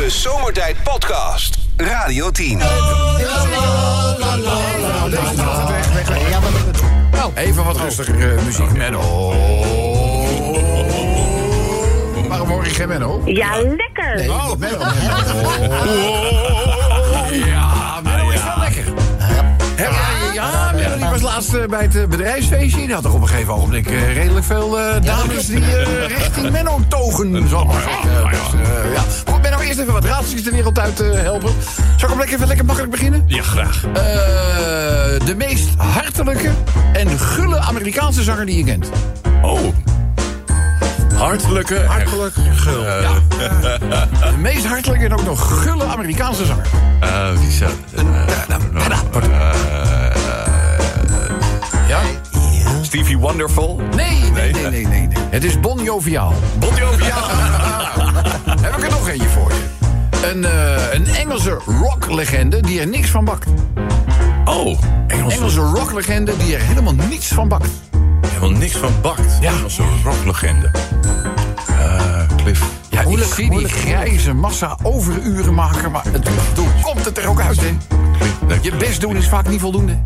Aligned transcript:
De 0.00 0.10
Zomertijd 0.10 0.76
Podcast. 0.82 1.58
Radio 1.76 2.30
10. 2.30 2.60
Even 7.34 7.64
wat 7.64 7.76
rustiger 7.76 8.36
eh, 8.38 8.44
muziek, 8.44 8.72
Menno. 8.76 9.32
Waarom 12.28 12.48
hoor 12.48 12.66
ik 12.66 12.72
geen 12.72 12.88
Menno? 12.88 13.22
Ja, 13.24 13.56
lekker. 13.56 14.14
Nee, 14.16 14.28
Menno, 14.28 14.56
Menno. 14.56 14.78
Ja, 17.46 18.00
Menno 18.02 18.30
is 18.30 18.42
wel 18.44 18.58
lekker. 18.58 18.84
Ja, 19.76 19.94
ja, 20.32 20.72
Menno 20.74 20.96
die 20.96 21.04
was 21.08 21.20
laatst 21.20 21.54
eh, 21.54 21.66
bij 21.66 21.82
het 21.82 21.96
eh, 21.96 22.06
bedrijfsfeestje. 22.06 22.80
Die 22.86 22.94
had 22.94 23.02
toch 23.02 23.14
op 23.14 23.20
een 23.22 23.28
gegeven 23.28 23.54
ogenblik 23.54 23.86
eh, 23.86 24.14
redelijk 24.14 24.46
veel 24.46 24.78
eh, 24.80 25.02
dames 25.02 25.46
die 25.46 25.64
eh, 25.76 26.06
richting 26.06 26.50
Menno 26.50 26.80
togen. 26.88 27.48
Zal 27.48 27.60
ik 27.62 27.66
maar 27.66 27.82
zeggen. 27.82 28.30
Dus, 28.30 28.68
eh, 28.68 28.92
ja. 28.92 29.02
Goed, 29.32 29.42
Menno, 29.60 29.72
eerst 29.72 29.78
even 29.80 29.92
wat 29.92 30.04
raadseltjes 30.04 30.42
de 30.42 30.50
wereld 30.50 30.78
uit 30.78 31.00
eh, 31.00 31.12
helpen. 31.12 31.52
Zal 31.96 32.08
ik 32.08 32.08
hem 32.08 32.18
lekker, 32.18 32.34
even 32.34 32.46
lekker 32.46 32.64
makkelijk 32.64 32.92
beginnen? 32.92 33.24
Ja, 33.26 33.42
graag. 33.42 33.84
Eh, 33.84 35.26
de 35.26 35.34
meest 35.36 35.68
hartelijke 35.76 36.50
en 36.92 37.18
gulle 37.18 37.58
Amerikaanse 37.58 38.22
zanger 38.22 38.46
die 38.46 38.56
je 38.56 38.64
kent. 38.64 38.90
Oh. 39.42 39.60
Hartelijke. 41.14 41.78
Hartelijk 41.78 42.34
gul. 42.54 42.82
ja. 42.82 43.14
De 44.30 44.36
meest 44.38 44.66
hartelijke 44.66 45.04
en 45.04 45.12
ook 45.12 45.24
nog 45.24 45.62
gulle 45.62 45.84
Amerikaanse 45.84 46.46
zanger. 46.46 46.66
Eh, 47.00 47.30
wie 47.40 47.50
zou... 47.50 47.70
Ja? 51.88 52.00
Stevie 52.90 53.18
Wonderful. 53.18 53.80
Nee, 53.96 54.20
nee, 54.20 54.52
nee, 54.52 54.62
nee, 54.62 54.86
nee. 54.86 55.06
nee. 55.06 55.18
Het 55.30 55.44
is 55.44 55.60
Bon 55.60 55.82
Joviaal. 55.82 56.34
Bon 56.58 56.74
Jovi. 56.74 57.04
Ja. 57.04 57.28
Heb 58.62 58.76
ik 58.76 58.84
er 58.84 58.90
nog 58.90 59.08
eentje 59.08 59.28
voor 59.28 59.52
je. 59.52 60.28
Een, 60.28 60.44
eh, 60.44 60.92
een 60.92 61.06
Engelse 61.06 61.58
rocklegende 61.80 62.60
die 62.60 62.80
er 62.80 62.86
niks 62.86 63.10
van 63.10 63.24
bakt. 63.24 63.48
Oh. 64.44 64.78
Engels. 65.06 65.34
Engelse 65.34 65.60
rocklegende 65.60 66.36
die 66.36 66.54
er 66.54 66.60
helemaal 66.60 66.94
niets 66.94 67.26
van 67.26 67.48
bakt. 67.48 67.68
Helemaal 68.26 68.58
niks 68.58 68.76
van 68.76 68.92
bakt. 69.02 69.38
Ja. 69.40 69.52
Engelse 69.52 69.82
rocklegende. 70.04 70.70
Eh, 71.66 72.22
Cliff. 72.36 72.62
Ja, 72.88 73.00
ik 73.00 73.24
zie 73.34 73.50
die 73.50 73.68
grijze 73.68 74.32
massa 74.32 74.78
overuren 74.82 75.54
maken, 75.54 75.90
maar 75.90 76.04
het, 76.12 76.24
toen 76.54 76.68
komt 76.82 77.04
het 77.04 77.18
er 77.18 77.28
ook 77.28 77.40
uit, 77.40 77.60
hè? 77.60 77.74
Je 78.62 78.76
best 78.76 79.00
doen 79.00 79.16
is 79.16 79.28
vaak 79.28 79.48
niet 79.48 79.60
voldoende. 79.60 79.98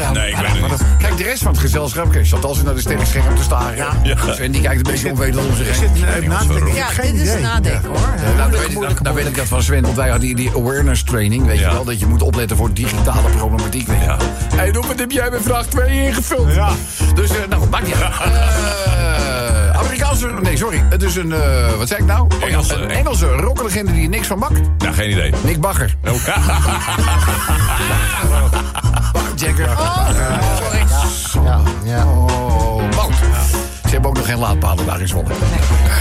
Ja, 0.00 0.12
Nee, 0.12 0.30
ik 0.30 0.36
weet 0.36 0.46
het 0.46 0.70
niet. 0.70 0.80
Kijk, 0.98 1.16
de 1.16 1.22
rest 1.22 1.42
van 1.42 1.52
het 1.52 1.60
gezelschap 1.60 2.10
kijk, 2.12 2.26
zat 2.26 2.44
als 2.44 2.62
naar 2.62 2.74
de 2.74 2.80
sterrenscherm 2.80 3.36
te 3.36 3.42
staren. 3.42 3.76
Ja. 3.76 3.92
Sven 4.34 4.52
die 4.52 4.60
kijkt 4.62 4.86
een 4.86 4.92
beetje 4.92 5.10
onwetend 5.10 5.46
om 5.46 5.54
zich 5.56 5.80
heen. 5.80 5.90
Ja, 6.74 6.86
dit 7.02 7.14
is 7.20 7.40
nadenken 7.40 7.88
hoor. 7.88 7.98
Ja, 7.98 8.32
nou, 8.36 8.50
weet 8.50 8.70
ik, 8.70 8.78
nou, 8.80 8.92
nou 9.02 9.14
weet 9.14 9.26
ik 9.26 9.36
dat 9.36 9.46
van 9.46 9.62
Sven, 9.62 9.82
want 9.82 9.96
wij 9.96 10.08
hadden 10.08 10.26
die, 10.26 10.36
die 10.36 10.50
awareness 10.56 11.02
training, 11.02 11.46
weet 11.46 11.58
Ja. 11.58 11.68
je 11.68 11.74
wel, 11.74 11.84
dat 11.84 12.00
je 12.00 12.06
moet 12.06 12.22
opletten 12.22 12.56
voor 12.56 12.72
digitale 12.72 13.28
problematiek. 13.36 13.86
Weet 13.86 13.98
je. 13.98 14.04
Ja. 14.04 14.16
Hey, 14.54 14.72
doe, 14.72 14.86
wat 14.86 14.98
heb 14.98 15.10
jij 15.10 15.30
bij 15.30 15.40
vraag 15.40 15.66
2 15.66 16.06
ingevuld? 16.06 16.54
Ja. 16.54 16.70
Dus, 17.14 17.30
eh, 17.30 17.36
nou 17.48 17.60
goed, 17.60 17.70
maakt 17.70 17.86
niet 17.86 17.94
uit. 17.94 18.12
Eh, 19.74 19.80
Amerikaanse, 19.80 20.30
nee, 20.42 20.56
sorry, 20.56 20.84
het 20.90 21.02
is 21.02 21.16
een, 21.16 21.32
eh, 21.32 21.40
wat 21.78 21.88
zei 21.88 22.00
ik 22.00 22.06
nou? 22.06 22.26
Ja, 22.40 22.46
Engelse- 22.46 22.74
een 22.74 22.90
Engelse 22.90 23.26
rocklegende 23.26 23.92
die 23.92 24.02
er 24.02 24.08
niks 24.08 24.26
van 24.26 24.38
bakt. 24.38 24.60
Nou, 24.78 24.94
geen 24.94 25.10
idee. 25.10 25.32
Nick 25.44 25.60
Bagger. 25.60 25.94
Oh. 26.04 26.12
Jagger. 29.44 29.70
Oh, 29.70 30.08
sorry. 30.62 30.84
Ja, 31.44 31.60
ja. 31.84 32.06
Oh, 32.06 32.82
Wout. 32.94 33.14
Ze 33.84 33.90
hebben 33.90 34.10
ook 34.10 34.16
nog 34.16 34.26
geen 34.26 34.38
laadpalen 34.38 34.86
daar 34.86 35.00
in 35.00 35.08
Zwolle. 35.08 35.28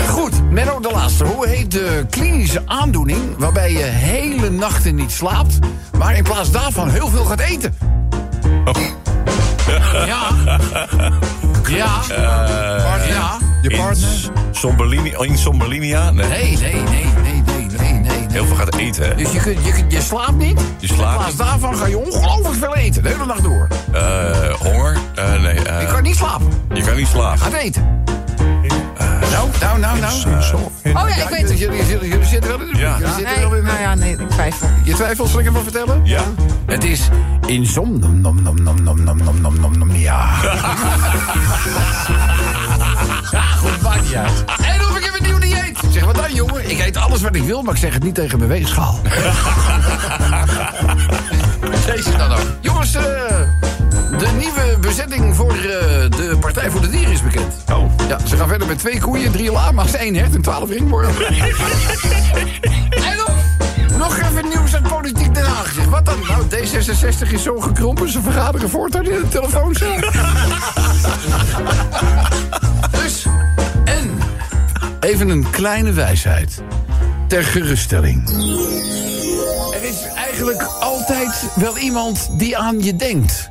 Goed, 0.10 0.52
Menno 0.52 0.80
de 0.80 0.92
laatste. 0.92 1.24
Hoe 1.24 1.48
heet 1.48 1.72
de 1.72 2.06
klinische 2.10 2.62
aandoening 2.66 3.38
waarbij 3.38 3.72
je 3.72 3.84
hele 3.84 4.50
nachten 4.50 4.96
niet 4.96 5.12
slaapt... 5.12 5.60
maar 5.98 6.16
in 6.16 6.24
plaats 6.24 6.52
daarvan 6.52 6.90
heel 6.90 7.08
veel 7.08 7.26
gaat 7.26 7.40
eten? 7.40 7.78
Ja. 10.06 10.28
Ja. 11.68 12.02
ja. 13.08 13.38
Je 13.62 13.76
partner? 13.78 14.10
Somberlinia. 14.52 15.20
In 15.20 15.38
Somberlinia? 15.38 16.12
Nee. 16.12 16.28
Nee, 16.28 16.58
nee, 16.58 17.06
Heel 18.34 18.46
veel 18.46 18.56
gaat 18.56 18.76
eten, 18.76 19.04
hè? 19.08 19.16
Dus 19.16 19.32
je, 19.32 19.40
kunt, 19.40 19.66
je, 19.66 19.72
kunt- 19.72 19.92
je 19.92 20.02
slaapt 20.02 20.36
niet. 20.36 20.62
Je 20.78 20.88
slaapt 20.88 21.02
In 21.12 21.18
plaats 21.18 21.28
niet. 21.28 21.38
daarvan 21.38 21.76
ga 21.78 21.86
je 21.86 21.98
ongelooflijk 21.98 22.56
veel 22.60 22.76
eten. 22.76 23.04
De 23.04 23.10
hele 23.10 23.26
nacht 23.26 23.44
door. 23.44 23.68
Eh, 23.92 24.54
honger? 24.60 24.98
Eh, 25.16 25.42
nee. 25.42 25.54
eh, 25.64 25.82
Je 25.82 25.88
kan 25.88 26.04
niet 26.04 26.16
slapen. 26.16 26.48
je 26.74 26.82
kan 26.82 26.96
niet 26.96 27.08
slapen. 27.08 27.40
Gaat 27.40 27.54
eten. 27.54 28.02
nou, 29.32 29.50
nou, 29.60 29.80
nou, 29.80 30.00
nou. 30.00 30.14
Oh 30.94 31.10
ja, 31.10 31.16
ik 31.24 31.30
weet 31.30 31.50
het. 31.50 31.60
Jullie, 31.60 31.86
jullie, 31.86 32.08
jullie 32.10 32.26
zitten 32.26 32.50
wel 32.58 32.68
in 32.68 32.74
de 32.74 32.80
Ja. 32.80 32.98
jullie 32.98 33.14
zitten 33.14 33.34
Nee, 33.36 33.44
wel 33.48 33.56
in 33.58 33.64
de- 33.64 33.68
nou 33.72 33.80
ja, 33.82 33.96
nee, 33.96 34.12
ik 34.12 34.30
twijfel. 34.30 34.68
Je 34.84 34.94
twijfelt, 34.94 35.30
zal 35.30 35.40
ik 35.40 35.46
hem 35.46 35.54
wel 35.54 35.64
vertellen? 35.64 36.02
Ja. 36.04 36.22
Het 36.66 36.84
is 36.84 37.10
in 37.46 37.66
som 37.66 38.00
nom 38.00 38.22
nom 38.22 38.42
nom 38.44 38.64
nom 38.64 38.84
nom 38.84 39.04
nom 39.04 39.18
nom 39.24 39.42
nom 39.42 39.60
nom 39.60 39.78
nom 39.78 39.96
ja. 39.96 40.30
ja, 43.32 43.42
goed, 43.42 43.82
maakt 43.82 44.02
niet 44.04 44.16
uit. 44.16 44.44
Ik 46.68 46.80
eet 46.80 46.98
alles 46.98 47.22
wat 47.22 47.36
ik 47.36 47.44
wil, 47.44 47.62
maar 47.62 47.74
ik 47.74 47.80
zeg 47.80 47.94
het 47.94 48.04
niet 48.04 48.16
tegen 48.16 48.38
mijn 48.38 48.50
weegschaal. 48.50 49.00
Deze 51.86 52.18
dan 52.18 52.32
ook. 52.32 52.40
Jongens, 52.60 52.96
eh, 52.96 53.04
de 54.18 54.28
nieuwe 54.38 54.78
bezetting 54.82 55.36
voor 55.36 55.52
eh, 55.52 55.60
de 56.10 56.38
Partij 56.40 56.70
voor 56.70 56.82
de 56.82 56.90
Dieren 56.90 57.12
is 57.12 57.22
bekend. 57.22 57.54
Oh. 57.72 57.92
Ja, 58.08 58.18
ze 58.28 58.38
gaan 58.38 58.48
verder 58.48 58.68
met 58.68 58.80
twee 58.80 59.00
koeien, 59.00 59.32
drie 59.32 59.52
lama's, 59.52 59.94
één 59.94 60.16
hert 60.16 60.36
en 60.36 60.42
twaalf 60.42 60.70
ringwormen. 60.70 61.28
en 63.10 63.18
nog, 63.18 63.32
nog 63.98 64.18
even 64.18 64.50
nieuws 64.50 64.74
uit 64.74 64.88
Politiek 64.88 65.34
Den 65.34 65.46
Haag. 65.46 65.72
Zeg, 65.76 65.86
wat 65.86 66.06
dan? 66.06 66.20
Nou, 66.28 66.44
D66 66.50 67.32
is 67.32 67.44
zo 67.44 67.60
gekrompen, 67.60 68.10
ze 68.10 68.22
vergaderen 68.22 68.70
voortaan 68.70 69.04
in 69.04 69.22
de 69.22 69.28
telefooncel. 69.28 69.88
en 75.04 75.10
even 75.10 75.30
een 75.30 75.50
kleine 75.50 75.94
wijsheid. 75.94 76.62
Ter 77.28 77.44
geruststelling. 77.44 78.30
Er 79.74 79.84
is 79.84 80.08
eigenlijk 80.16 80.62
altijd 80.62 81.46
wel 81.56 81.78
iemand 81.78 82.30
die 82.38 82.58
aan 82.58 82.84
je 82.84 82.96
denkt. 82.96 83.50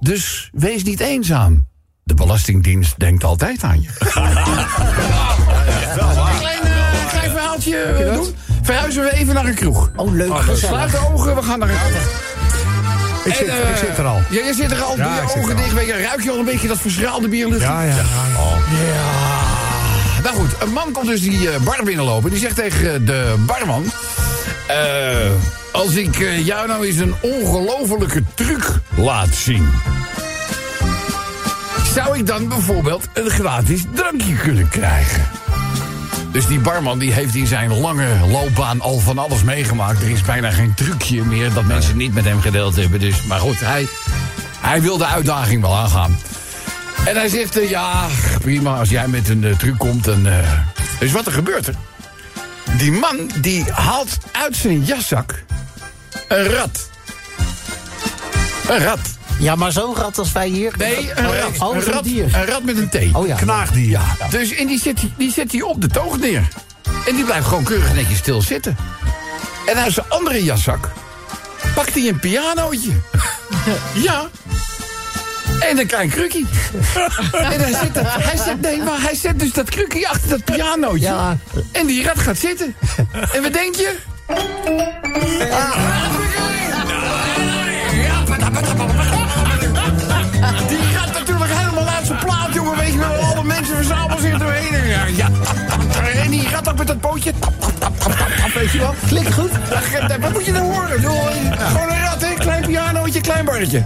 Dus 0.00 0.50
wees 0.52 0.82
niet 0.82 1.00
eenzaam. 1.00 1.66
De 2.02 2.14
Belastingdienst 2.14 2.98
denkt 2.98 3.24
altijd 3.24 3.62
aan 3.62 3.82
je. 3.82 3.88
Een 5.94 6.38
klein, 6.38 6.62
eh, 6.62 7.08
klein 7.10 7.30
verhaaltje 7.30 7.76
eh, 7.76 8.14
doen. 8.14 8.34
Verhuizen 8.62 9.02
we 9.02 9.12
even 9.12 9.34
naar 9.34 9.44
een 9.44 9.54
kroeg. 9.54 9.90
Oh, 9.96 10.12
leuk. 10.12 10.32
Sluit 10.52 10.90
de 10.90 10.98
ogen, 11.12 11.34
we 11.34 11.42
gaan 11.42 11.58
naar 11.58 11.68
een 11.68 11.76
Ik 13.24 13.34
zit, 13.34 13.48
eh, 13.48 13.70
ik 13.70 13.76
zit 13.76 13.98
er 13.98 14.06
al. 14.06 14.20
Ja, 14.30 14.46
je 14.46 14.54
zit 14.54 14.70
er 14.70 14.82
al. 14.82 14.96
Doe 14.96 15.04
Ja, 15.04 15.14
je 15.14 15.40
ogen 15.40 15.56
dicht. 15.56 15.72
Ruik 15.72 16.22
je 16.22 16.30
al 16.30 16.38
een 16.38 16.44
beetje 16.44 16.68
dat 16.68 16.78
verschraalde 16.78 17.28
bierlucht? 17.28 17.62
Ja, 17.62 17.82
ja. 17.82 17.94
Nou 20.24 20.36
goed, 20.36 20.62
een 20.62 20.72
man 20.72 20.92
komt 20.92 21.06
dus 21.06 21.20
die 21.20 21.50
eh, 21.50 21.60
bar 21.60 21.84
binnenlopen. 21.84 22.30
Die 22.30 22.38
zegt 22.38 22.54
tegen 22.54 22.94
eh, 22.94 23.06
de 23.06 23.34
barman... 23.46 23.84
eh, 24.66 25.30
als 25.72 25.94
ik 25.94 26.18
jou 26.44 26.68
nou 26.68 26.86
eens 26.86 26.96
een 26.96 27.14
ongelofelijke 27.20 28.22
truc 28.34 28.80
laat 28.96 29.34
zien... 29.34 29.68
zou 31.94 32.18
ik 32.18 32.26
dan 32.26 32.48
bijvoorbeeld 32.48 33.08
een 33.14 33.30
gratis 33.30 33.82
drankje 33.94 34.34
kunnen 34.34 34.68
krijgen? 34.68 35.28
Dus 36.32 36.46
die 36.46 36.58
barman 36.58 36.98
die 36.98 37.12
heeft 37.12 37.34
in 37.34 37.46
zijn 37.46 37.80
lange 37.80 38.08
loopbaan 38.30 38.80
al 38.80 38.98
van 38.98 39.18
alles 39.18 39.42
meegemaakt. 39.42 40.02
Er 40.02 40.10
is 40.10 40.22
bijna 40.22 40.50
geen 40.50 40.74
trucje 40.74 41.24
meer 41.24 41.52
dat 41.52 41.64
mensen 41.64 41.96
niet 41.96 42.14
met 42.14 42.24
hem 42.24 42.40
gedeeld 42.40 42.76
hebben. 42.76 43.00
Dus, 43.00 43.22
maar 43.22 43.40
goed, 43.40 43.60
hij, 43.60 43.88
hij 44.60 44.80
wil 44.80 44.98
de 44.98 45.06
uitdaging 45.06 45.60
wel 45.60 45.76
aangaan. 45.76 46.16
En 47.04 47.16
hij 47.16 47.28
zegt, 47.28 47.58
eh, 47.58 47.70
ja, 47.70 48.06
prima, 48.40 48.78
als 48.78 48.88
jij 48.88 49.08
met 49.08 49.28
een 49.28 49.44
eh, 49.44 49.56
truc 49.56 49.78
komt. 49.78 50.04
Dan, 50.04 50.26
eh. 50.26 50.38
Dus 50.98 51.12
wat 51.12 51.26
er 51.26 51.32
gebeurt 51.32 51.66
er? 51.66 51.74
Die 52.76 52.92
man 52.92 53.30
die 53.40 53.64
haalt 53.72 54.18
uit 54.32 54.56
zijn 54.56 54.84
jaszak 54.84 55.44
een 56.28 56.44
rat. 56.48 56.88
Een 58.68 58.78
rat. 58.78 58.98
Ja, 59.38 59.54
maar 59.54 59.72
zo'n 59.72 59.94
rat 59.96 60.18
als 60.18 60.32
wij 60.32 60.48
hier... 60.48 60.72
Nee, 60.78 61.10
een 61.14 61.26
Oh, 61.26 61.34
rat. 61.38 61.58
Oh, 61.58 61.74
een, 61.76 61.82
rat 61.82 62.04
dier. 62.04 62.24
een 62.34 62.46
rat 62.46 62.62
met 62.64 62.76
een 62.78 62.88
T. 63.12 63.16
Oh 63.16 63.26
ja. 63.26 63.36
Knaagdier. 63.36 63.90
Ja. 63.90 64.02
Dus 64.30 64.54
en 64.54 64.66
die 64.66 64.78
zet, 64.80 65.00
hij- 65.00 65.12
die 65.18 65.32
zet 65.32 65.52
hij 65.52 65.62
op 65.62 65.80
de 65.80 65.86
toog 65.88 66.18
neer. 66.18 66.48
En 67.06 67.14
die 67.14 67.24
blijft 67.24 67.46
gewoon 67.46 67.64
keurig 67.64 67.94
netjes 67.94 68.18
stil 68.18 68.42
zitten. 68.42 68.76
En 69.66 69.76
uit 69.76 69.92
zijn 69.92 70.06
andere 70.08 70.44
jaszak 70.44 70.90
pakt 71.74 71.94
hij 71.94 72.08
een 72.08 72.18
pianootje. 72.20 72.92
ja. 74.06 74.28
En 75.68 75.78
een 75.78 75.86
klein 75.86 76.08
krukkie. 76.08 76.46
en 77.32 77.60
hij 77.60 77.72
zet, 77.72 77.94
dat, 77.94 78.04
hij, 78.06 78.36
zet, 78.36 78.60
nee, 78.60 78.82
maar 78.82 79.02
hij 79.02 79.14
zet 79.14 79.40
dus 79.40 79.52
dat 79.52 79.70
krukkie 79.70 80.08
achter 80.08 80.28
dat 80.28 80.44
pianootje. 80.44 81.06
Ja. 81.06 81.36
En 81.72 81.86
die 81.86 82.04
rat 82.04 82.18
gaat 82.18 82.38
zitten. 82.38 82.74
en 83.32 83.42
wat 83.42 83.52
denk 83.52 83.74
je? 83.74 83.96
Die 90.68 90.78
gaat 90.78 91.12
natuurlijk 91.12 91.50
helemaal 91.52 91.88
uit 91.88 92.06
zijn 92.06 92.18
plaat, 92.18 92.54
jongen. 92.54 92.76
Weet 92.78 92.92
je 92.92 92.98
wel, 92.98 93.14
alle 93.14 93.44
mensen 93.44 93.76
verzamelen 93.76 94.20
zich 94.22 94.38
doorheen. 94.38 94.74
En 94.74 94.88
Ja, 94.88 95.04
ja. 95.06 95.28
En 96.22 96.30
die 96.30 96.42
rat 96.42 96.50
gaat 96.52 96.64
dat 96.64 96.76
met 96.76 96.86
dat 96.86 97.00
pootje. 97.00 97.32
Weet 98.54 98.70
je 98.70 98.78
wel. 98.78 98.94
Klinkt 99.06 99.32
goed. 99.34 99.50
Wat 100.20 100.32
moet 100.32 100.44
je 100.44 100.52
dan 100.52 100.62
horen? 100.62 101.00
Gewoon 101.00 101.88
een 101.88 102.00
rat, 102.00 102.20
hè? 102.20 102.34
Klein 102.34 102.66
pianootje, 102.66 103.20
klein 103.20 103.44
barretje. 103.44 103.82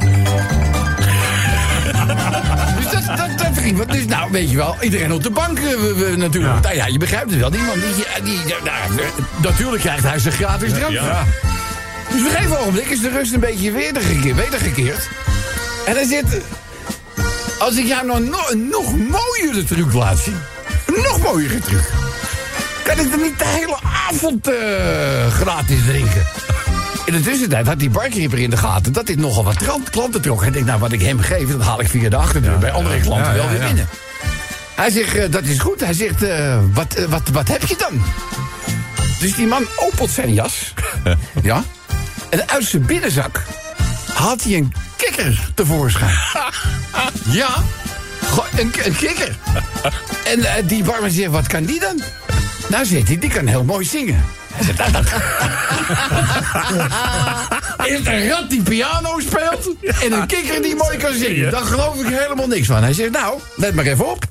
Dus 2.77 2.91
dat, 2.91 3.17
dat, 3.17 3.39
dat 3.39 3.59
ging 3.59 3.77
wat. 3.77 3.91
Dus 3.91 4.07
nou, 4.07 4.31
weet 4.31 4.51
je 4.51 4.57
wel, 4.57 4.77
iedereen 4.81 5.13
op 5.13 5.23
de 5.23 5.31
bank 5.31 5.59
eh, 5.59 5.65
we, 5.65 5.95
we, 5.95 6.17
natuurlijk. 6.17 6.63
Nou 6.63 6.75
ja, 6.75 6.87
je 6.87 6.99
begrijpt 6.99 7.31
het 7.31 7.41
wel. 7.41 7.51
Die 7.51 7.61
man, 7.61 7.75
die, 7.75 8.23
die, 8.25 8.55
nou, 8.65 9.11
natuurlijk 9.43 9.83
krijgt 9.83 10.03
hij 10.03 10.19
zijn 10.19 10.35
gratis 10.35 10.73
drank. 10.73 10.93
Ja. 10.93 11.25
Dus 12.09 12.21
op 12.21 12.27
een 12.27 12.33
gegeven 12.33 12.59
ogenblik 12.59 12.87
is 12.87 13.01
de 13.01 13.09
rust 13.09 13.33
een 13.33 13.41
beetje 13.41 13.73
wedergekeerd. 13.73 14.37
wedergekeerd. 14.37 15.09
En 15.87 15.95
hij 15.95 16.05
zit... 16.05 16.41
Als 17.59 17.77
ik 17.77 17.87
jou 17.87 18.07
nou 18.07 18.25
nog 18.25 18.51
een 18.51 18.69
nog 18.69 18.97
mooiere 18.97 19.65
truc 19.65 19.93
laat 19.93 20.19
zien... 20.19 20.37
Een 20.87 21.03
nog 21.03 21.23
mooiere 21.23 21.59
truc... 21.59 21.91
kan 22.85 22.99
ik 22.99 23.13
er 23.13 23.19
niet 23.19 23.39
de 23.39 23.47
hele 23.47 23.77
avond 24.09 24.49
eh, 24.49 25.33
gratis 25.33 25.85
drinken. 25.87 26.27
In 27.09 27.15
de 27.15 27.21
tussentijd 27.21 27.67
had 27.67 27.79
die 27.79 27.91
barkeeper 27.91 28.39
in 28.39 28.51
de 28.51 28.57
gaten... 28.57 28.93
dat 28.93 29.07
dit 29.07 29.19
nogal 29.19 29.45
wat 29.45 29.57
klant- 29.57 29.91
klanten 29.91 30.21
trok. 30.21 30.41
Hij 30.41 30.51
denkt, 30.51 30.67
nou, 30.67 30.81
wat 30.81 30.93
ik 30.93 31.03
hem 31.03 31.21
geef, 31.21 31.49
dat 31.49 31.63
haal 31.63 31.81
ik 31.81 31.89
via 31.89 32.09
de 32.09 32.17
achterdeur... 32.17 32.59
bij 32.59 32.71
andere 32.71 33.01
klanten 33.01 33.35
wel 33.35 33.49
weer 33.49 33.59
binnen. 33.59 33.89
Hij 34.75 34.91
zegt, 34.91 35.15
eh, 35.15 35.31
dat 35.31 35.43
is 35.43 35.59
goed. 35.59 35.81
Hij 35.81 35.93
zegt, 35.93 36.23
eh, 36.23 36.59
wat, 36.73 36.95
eh, 36.95 37.05
wat, 37.05 37.29
wat 37.33 37.49
heb 37.49 37.65
je 37.65 37.77
dan? 37.79 38.03
Dus 39.21 39.35
die 39.35 39.47
man 39.47 39.67
opent 39.77 40.11
zijn 40.11 40.33
jas. 40.35 40.75
ja. 41.43 41.63
En 42.31 42.49
uit 42.49 42.65
zijn 42.65 42.87
binnenzak 42.87 43.43
haalt 44.13 44.45
hij 44.45 44.55
een 44.55 44.73
kikker 44.97 45.51
tevoorschijn. 45.55 46.17
ja. 47.41 47.49
Een, 48.57 48.73
een 48.85 48.97
kikker. 48.97 49.37
En 50.57 50.67
die 50.67 50.83
barman 50.83 51.11
zegt, 51.11 51.31
wat 51.31 51.47
kan 51.47 51.65
die 51.65 51.81
dan? 51.81 52.03
Nou, 52.69 52.85
zegt 52.85 53.09
hij, 53.09 53.19
die 53.19 53.31
kan 53.31 53.47
heel 53.47 53.65
mooi 53.65 53.85
zingen. 53.85 54.25
Hij 54.59 54.65
zegt, 54.67 54.79
"Nou, 54.79 54.93
dat... 54.93 55.07
Is 57.87 58.07
een 58.07 58.29
rat 58.29 58.51
die 58.51 58.63
piano 58.63 59.19
speelt 59.21 59.69
en 60.03 60.13
een 60.13 60.27
kikker 60.27 60.63
die 60.63 60.77
mooi 60.77 60.97
kan 60.97 61.13
zingen? 61.15 61.51
Daar 61.51 61.65
geloof 61.65 62.01
ik 62.01 62.07
helemaal 62.19 62.47
niks 62.47 62.67
van. 62.67 62.83
Hij 62.83 62.93
zegt, 62.93 63.11
nou, 63.11 63.39
let 63.57 63.75
maar 63.75 63.85
even 63.85 64.11
op. 64.11 64.23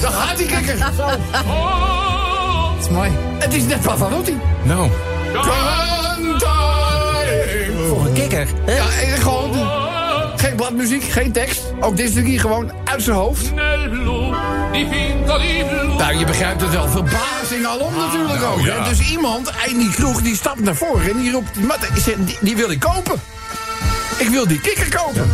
Daar 0.00 0.10
gaat 0.12 0.36
die 0.36 0.46
kikker. 0.46 0.78
Dat 0.78 0.92
is 2.80 2.88
mooi. 2.88 3.10
Het 3.38 3.54
is 3.54 3.62
net 3.62 3.80
Pavarotti. 3.80 4.36
Nou. 4.62 4.90
Voor 7.88 8.06
een 8.06 8.12
kikker. 8.12 8.46
Ja, 8.66 8.84
gewoon. 9.20 9.83
Geen 10.54 10.62
bladmuziek, 10.62 11.02
geen 11.02 11.32
tekst. 11.32 11.62
Ook 11.80 11.96
dit 11.96 12.10
stukje 12.10 12.38
gewoon 12.38 12.72
uit 12.84 13.02
zijn 13.02 13.16
hoofd. 13.16 13.54
Nou, 15.98 16.16
je 16.18 16.24
begrijpt 16.26 16.60
het 16.60 16.70
wel. 16.70 16.88
Verbazing 16.88 17.66
alom 17.66 17.94
natuurlijk 17.96 18.42
ook. 18.42 18.60
ja. 18.60 18.82
Hè? 18.82 18.88
Dus 18.88 19.10
iemand 19.10 19.52
in 19.66 19.78
die 19.78 19.90
kroeg 19.90 20.22
die 20.22 20.36
stapt 20.36 20.60
naar 20.60 20.74
voren 20.74 21.10
en 21.10 21.16
die 21.16 21.32
roept... 21.32 21.60
"Mat, 21.60 21.78
die, 22.04 22.38
die, 22.40 22.56
wil 22.56 22.70
ik 22.70 22.80
kopen. 22.80 23.20
Ik 24.18 24.28
wil 24.28 24.46
die 24.46 24.60
kikker 24.60 24.96
kopen. 24.96 25.30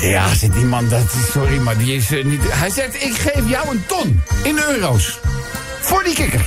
Ja, 0.00 0.34
zegt 0.34 0.52
die 0.52 0.64
man, 0.64 0.88
dat 0.88 1.12
sorry, 1.32 1.58
maar 1.58 1.78
die 1.78 1.96
is 1.96 2.10
eh, 2.12 2.24
niet... 2.24 2.40
Hij 2.48 2.70
zegt, 2.70 2.94
ik 2.94 3.14
geef 3.14 3.48
jou 3.48 3.68
een 3.70 3.84
ton 3.86 4.22
in 4.42 4.58
euro's. 4.68 5.18
Voor 5.80 6.02
die 6.04 6.14
kikker. 6.14 6.44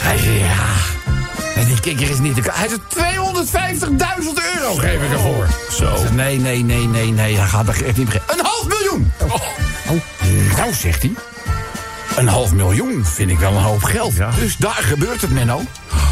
Hij 0.00 0.18
zegt, 0.18 0.38
ja... 0.38 0.97
Kikker 1.88 2.10
is 2.10 2.18
niet 2.18 2.34
te. 2.34 2.50
Hij 2.52 2.68
zegt, 2.68 2.80
250.000 4.20 4.28
euro 4.56 4.74
geef 4.74 5.02
ik 5.02 5.10
ervoor. 5.10 5.46
Zo. 5.70 5.86
Hij 5.86 5.98
zegt, 5.98 6.14
nee, 6.14 6.38
nee, 6.38 6.62
nee, 6.62 6.86
nee, 6.86 7.10
nee. 7.10 7.36
Hij 7.36 7.46
gaat 7.46 7.68
er 7.68 7.86
echt 7.86 7.96
niet 7.96 8.04
begrijpen. 8.04 8.38
Een 8.38 8.44
half 8.44 8.66
miljoen! 8.68 9.12
Oh. 9.18 10.56
Nou, 10.56 10.74
zegt 10.74 11.02
hij. 11.02 11.12
Een 12.16 12.28
half 12.28 12.52
miljoen 12.52 13.04
vind 13.04 13.30
ik 13.30 13.38
wel 13.38 13.52
een 13.52 13.62
hoop 13.62 13.82
geld. 13.82 14.14
Dus 14.40 14.56
daar 14.56 14.80
gebeurt 14.80 15.20
het, 15.20 15.30
Menno. 15.30 15.62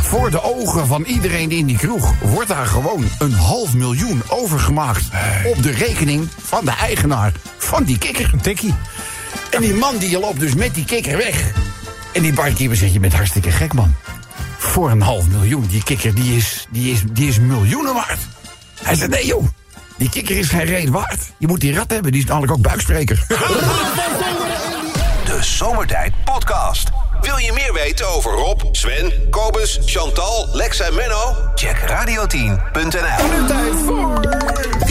Voor 0.03 0.31
de 0.31 0.43
ogen 0.43 0.87
van 0.87 1.03
iedereen 1.03 1.51
in 1.51 1.67
die 1.67 1.77
kroeg 1.77 2.15
wordt 2.21 2.49
daar 2.49 2.67
gewoon 2.67 3.05
een 3.19 3.33
half 3.33 3.75
miljoen 3.75 4.23
overgemaakt 4.29 5.05
op 5.45 5.63
de 5.63 5.71
rekening 5.71 6.29
van 6.43 6.65
de 6.65 6.71
eigenaar 6.71 7.33
van 7.59 7.85
die 7.85 7.99
kikker. 7.99 8.31
Een 8.33 8.41
tikkie. 8.41 8.75
En 9.51 9.61
die 9.61 9.75
man 9.75 9.97
die 9.97 10.19
loopt 10.19 10.41
dus 10.41 10.55
met 10.55 10.75
die 10.75 10.85
kikker 10.85 11.17
weg. 11.17 11.53
En 12.13 12.23
die 12.23 12.33
barkeeper 12.33 12.77
zegt, 12.77 12.93
je 12.93 13.01
bent 13.01 13.15
hartstikke 13.15 13.51
gek, 13.51 13.73
man. 13.73 13.95
Voor 14.67 14.91
een 14.91 15.03
half 15.03 15.27
miljoen, 15.27 15.67
die 15.67 15.83
kikker 15.83 16.15
die 16.15 16.37
is, 16.37 16.67
die 16.71 16.93
is, 16.93 17.03
die 17.13 17.29
is 17.29 17.39
miljoenen 17.39 17.95
waard. 17.95 18.19
Hij 18.83 18.95
zegt, 18.95 19.11
nee 19.11 19.27
joh, 19.27 19.45
die 19.97 20.09
kikker 20.09 20.39
is 20.39 20.49
geen 20.49 20.65
reet 20.65 20.89
waard. 20.89 21.21
Je 21.39 21.47
moet 21.47 21.61
die 21.61 21.75
rat 21.75 21.91
hebben, 21.91 22.13
die 22.13 22.21
is 22.21 22.27
namelijk 22.27 22.53
ook 22.53 22.61
buikspreker. 22.63 23.25
De 25.25 25.39
Zomertijd 25.41 26.13
Podcast. 26.25 26.89
Wil 27.21 27.37
je 27.37 27.53
meer 27.53 27.73
weten 27.73 28.09
over 28.09 28.33
Rob, 28.33 28.61
Sven, 28.73 29.13
Kobus, 29.31 29.79
Chantal, 29.85 30.49
Lex 30.53 30.81
en 30.81 30.95
Menno? 30.95 31.35
Check 31.55 31.77
radio10.nl. 31.77 33.41
Nu 33.41 33.47
tijd 33.47 33.75
voor... 33.85 34.21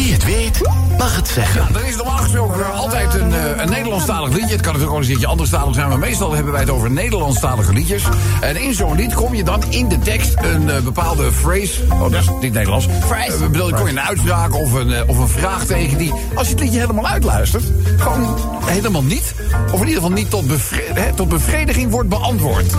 Wie 0.05 0.13
het 0.13 0.25
weet, 0.25 0.59
mag 0.97 1.15
het 1.15 1.27
zeggen. 1.27 1.75
Er 1.75 1.85
is 1.87 1.95
normaal 1.95 2.17
gesproken 2.17 2.73
altijd 2.73 3.13
een, 3.13 3.33
eh, 3.33 3.39
een 3.57 3.69
Nederlandstalig 3.69 4.29
liedje. 4.29 4.51
Het 4.51 4.61
kan 4.61 4.73
natuurlijk 4.73 4.91
ook 4.91 4.97
eens 4.97 5.05
een 5.05 5.11
keertje 5.11 5.27
anderstalig 5.27 5.75
zijn, 5.75 5.89
maar 5.89 5.99
meestal 5.99 6.33
hebben 6.33 6.51
wij 6.51 6.61
het 6.61 6.69
over 6.69 6.91
Nederlandstalige 6.91 7.73
liedjes. 7.73 8.03
En 8.41 8.55
in 8.61 8.73
zo'n 8.73 8.95
lied 8.95 9.13
kom 9.13 9.33
je 9.35 9.43
dan 9.43 9.63
in 9.69 9.87
de 9.87 9.99
tekst 9.99 10.33
een 10.41 10.69
eh, 10.69 10.79
bepaalde 10.81 11.31
phrase. 11.31 11.81
Oh, 11.89 12.01
dat 12.01 12.21
is 12.21 12.27
niet 12.41 12.53
Nederlands. 12.53 12.87
Phrase. 13.07 13.31
Eh, 13.31 13.49
bedoel, 13.49 13.73
kom 13.73 13.85
je 13.85 13.91
een 13.91 13.99
uitspraak 14.01 14.55
of 14.55 14.73
een, 14.73 15.07
of 15.09 15.17
een 15.17 15.27
vraagteken 15.29 15.97
die, 15.97 16.13
als 16.35 16.47
je 16.47 16.53
het 16.53 16.63
liedje 16.63 16.79
helemaal 16.79 17.07
uitluistert, 17.07 17.63
gewoon 17.97 18.37
helemaal 18.65 19.03
niet, 19.03 19.33
of 19.65 19.81
in 19.81 19.87
ieder 19.87 19.93
geval 20.01 20.11
niet 20.17 20.29
tot, 20.29 20.47
bevre- 20.47 20.93
hè, 20.93 21.13
tot 21.13 21.29
bevrediging 21.29 21.91
wordt 21.91 22.09
beantwoord. 22.09 22.73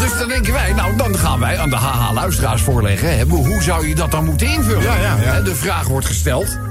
Dus 0.00 0.18
dan 0.18 0.28
denken 0.28 0.52
wij, 0.52 0.72
nou 0.72 0.96
dan 0.96 1.16
gaan 1.18 1.40
wij 1.40 1.58
aan 1.58 1.70
de 1.70 1.76
HH-luisteraars 1.76 2.62
voorleggen. 2.62 3.18
Hè, 3.18 3.24
hoe 3.24 3.62
zou 3.62 3.88
je 3.88 3.94
dat 3.94 4.10
dan 4.10 4.24
moeten 4.24 4.46
invullen? 4.46 4.82
Hè, 5.32 5.42
De 5.42 5.54
vraag 5.54 5.86
wordt 5.86 6.06
gesteld. 6.06 6.37
health. 6.44 6.67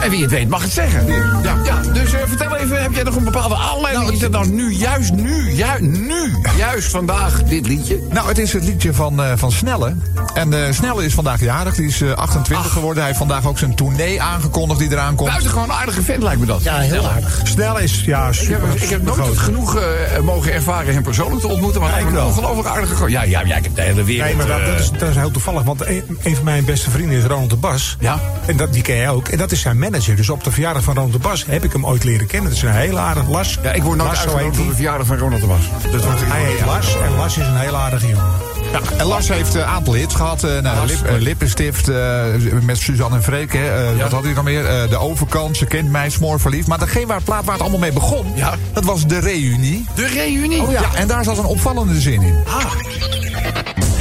En 0.00 0.10
wie 0.10 0.22
het 0.22 0.30
weet 0.30 0.48
mag 0.48 0.62
het 0.62 0.72
zeggen. 0.72 1.06
Ja, 1.42 1.56
ja 1.64 1.80
dus 1.92 2.12
eh, 2.12 2.20
vertel 2.26 2.56
even, 2.56 2.82
heb 2.82 2.92
jij 2.92 3.02
nog 3.02 3.16
een 3.16 3.24
bepaalde 3.24 3.54
aanleiding? 3.54 4.04
Nou, 4.04 4.16
is 4.16 4.22
het 4.22 4.32
nou 4.32 4.48
nu, 4.48 4.72
juist 4.72 5.12
nu, 5.12 5.54
ju 5.54 5.64
nu, 5.80 6.36
juist 6.56 6.90
vandaag 6.90 7.42
dit 7.42 7.66
liedje? 7.66 8.00
Nou, 8.10 8.28
het 8.28 8.38
is 8.38 8.52
het 8.52 8.64
liedje 8.64 8.94
van, 8.94 9.22
eh, 9.22 9.32
van 9.36 9.52
Snelle. 9.52 9.94
En 10.34 10.66
eh, 10.66 10.72
Snelle 10.72 11.04
is 11.04 11.14
vandaag 11.14 11.40
jarig. 11.40 11.74
Die 11.74 11.86
is 11.86 12.00
eh, 12.00 12.12
28 12.12 12.72
geworden. 12.72 12.96
Hij 12.96 13.06
heeft 13.06 13.18
vandaag 13.18 13.46
ook 13.46 13.58
zijn 13.58 13.74
tournee 13.74 14.22
aangekondigd 14.22 14.80
die 14.80 14.90
eraan 14.90 15.14
komt. 15.14 15.28
Buitengewoon 15.28 15.64
een 15.64 15.72
aardige 15.72 16.02
vent 16.02 16.22
lijkt 16.22 16.40
me 16.40 16.46
dat. 16.46 16.62
Ja, 16.62 16.78
heel 16.78 17.08
aardig. 17.08 17.40
Snel 17.44 17.78
is, 17.78 18.02
ja, 18.04 18.28
Ik 18.28 18.34
super. 18.34 18.68
heb, 18.68 18.80
ik 18.80 18.88
heb 18.88 19.02
nooit 19.02 19.38
genoeg 19.38 19.78
mogen 20.22 20.52
ervaren 20.52 20.94
hem 20.94 21.02
persoonlijk 21.02 21.40
te 21.40 21.48
ontmoeten. 21.48 21.80
Maar 21.80 21.90
hij 21.90 22.00
ik 22.00 22.06
is 22.06 22.12
een 22.12 22.18
wel. 22.18 22.26
ongelooflijk 22.26 22.68
aardige. 22.68 23.10
Ja, 23.10 23.22
ja, 23.22 23.40
ja, 23.40 23.56
ik 23.56 23.64
heb 23.64 23.74
de 23.74 23.82
hele 23.82 24.04
wereld. 24.04 24.26
Nee, 24.26 24.36
maar 24.36 24.46
dat, 24.46 24.66
dat, 24.66 24.80
is, 24.80 24.90
dat 24.90 25.08
is 25.08 25.16
heel 25.16 25.30
toevallig, 25.30 25.62
want 25.62 25.86
een, 25.86 26.18
een 26.22 26.34
van 26.34 26.44
mijn 26.44 26.64
beste 26.64 26.90
vrienden 26.90 27.18
is 27.18 27.24
Ronald 27.24 27.50
de 27.50 27.56
Bas. 27.56 27.96
Ja. 28.00 28.20
En 28.46 28.56
dat, 28.56 28.72
die 28.72 28.82
ken 28.82 28.96
jij 28.96 29.08
ook. 29.08 29.28
En 29.28 29.38
dat 29.38 29.52
is 29.52 29.60
zijn 29.60 29.78
manager. 29.78 29.89
Dus 29.90 30.30
op 30.30 30.44
de 30.44 30.50
verjaardag 30.50 30.82
van 30.82 30.94
Ronald 30.94 31.12
de 31.12 31.18
Bas 31.18 31.44
heb 31.46 31.64
ik 31.64 31.72
hem 31.72 31.86
ooit 31.86 32.04
leren 32.04 32.26
kennen. 32.26 32.48
Dat 32.48 32.58
is 32.58 32.64
een 32.64 32.72
heel 32.74 32.98
aardig 32.98 33.28
Las. 33.28 33.58
ja, 33.62 33.72
ik 33.72 33.82
word 33.82 33.96
nooit 33.98 34.10
uitgenodigd 34.10 34.56
voor 34.56 34.66
de 34.66 34.74
verjaardag 34.74 35.06
van 35.06 35.16
Ronald 35.18 35.40
de 35.40 35.46
Bas. 35.46 35.60
Dat 35.92 36.04
wordt 36.04 36.20
Hij 36.24 36.42
heet 36.42 36.64
Las 36.66 36.96
en 37.04 37.16
Las 37.16 37.36
is 37.38 37.46
een 37.46 37.56
heel 37.56 37.76
aardige 37.76 38.06
jongen. 38.08 38.24
Ja, 38.72 38.80
en 38.98 39.06
Lars 39.06 39.28
heeft 39.28 39.54
een 39.54 39.64
aantal 39.64 39.94
hits 39.94 40.14
gehad. 40.14 40.44
eh, 40.44 40.58
nou, 40.60 40.86
lip, 40.86 41.02
eh, 41.04 41.14
Lippenstift 41.18 41.88
eh, 41.88 42.24
met 42.62 42.78
Suzanne 42.78 43.16
en 43.16 43.22
Freek. 43.22 43.52
hè, 43.52 43.90
eh, 43.92 44.02
Wat 44.02 44.12
had 44.12 44.22
hij 44.24 44.32
nog 44.32 44.44
meer? 44.44 44.66
Eh, 44.66 44.88
de 44.88 44.96
overkant, 44.98 45.56
ze 45.56 45.66
kent 45.66 45.90
mij, 45.90 46.10
smoor 46.10 46.40
verliefd. 46.40 46.66
Maar 46.66 46.78
degene 46.78 47.06
waar 47.06 47.16
het 47.16 47.24
plaat 47.24 47.44
waar 47.44 47.52
het 47.52 47.62
allemaal 47.62 47.80
mee 47.80 47.92
begon, 47.92 48.32
Ja. 48.36 48.54
dat 48.72 48.84
was 48.84 49.06
de 49.06 49.18
reunie. 49.18 49.84
De 49.94 50.06
reunie. 50.06 50.68
ja. 50.70 50.82
en 50.94 51.06
daar 51.08 51.24
zat 51.24 51.38
een 51.38 51.44
opvallende 51.44 52.00
zin 52.00 52.22
in. 52.22 52.34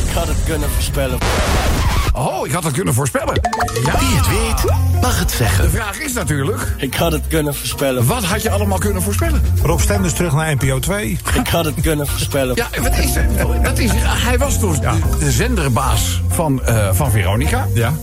Ik 0.08 0.14
had 0.16 0.28
het 0.28 0.38
kunnen 0.46 0.70
voorspellen. 0.70 1.18
Oh, 2.20 2.48
ik 2.48 2.52
had 2.54 2.64
het 2.64 2.74
kunnen 2.74 2.94
voorspellen. 2.94 3.34
Ja. 3.86 4.00
Wie 4.00 4.16
het 4.18 4.28
weet, 4.28 4.74
mag 5.02 5.20
het 5.20 5.30
De 5.30 5.36
zeggen. 5.36 5.70
vraag 5.72 6.00
is 6.00 6.14
natuurlijk, 6.14 6.62
Ik 6.78 6.94
had 6.96 7.12
het 7.12 7.28
kunnen 7.28 7.56
voorspellen. 7.56 8.06
wat 8.06 8.24
had 8.24 8.42
je 8.42 8.50
allemaal 8.50 8.78
kunnen 8.78 9.02
voorspellen? 9.02 9.42
Rob 9.64 9.80
Stenders 9.80 10.14
terug 10.14 10.34
naar 10.34 10.56
NPO 10.56 10.80
2. 10.80 11.18
Ik 11.34 11.48
had 11.48 11.66
het 11.66 11.82
kunnen 11.82 12.08
voorspellen. 12.08 12.56
Ja, 12.56 12.68
wat 12.82 12.98
is 12.98 13.16
het? 13.16 13.64
Dat 13.64 13.78
is, 13.78 13.90
hij 13.96 14.38
was 14.38 14.60
dus 14.60 14.80
de, 14.80 14.90
de 15.20 15.32
zenderbaas 15.32 16.22
van, 16.28 16.64
eh, 16.64 16.90
van 16.94 17.12
Veronica. 17.12 17.68
Ja. 17.74 17.94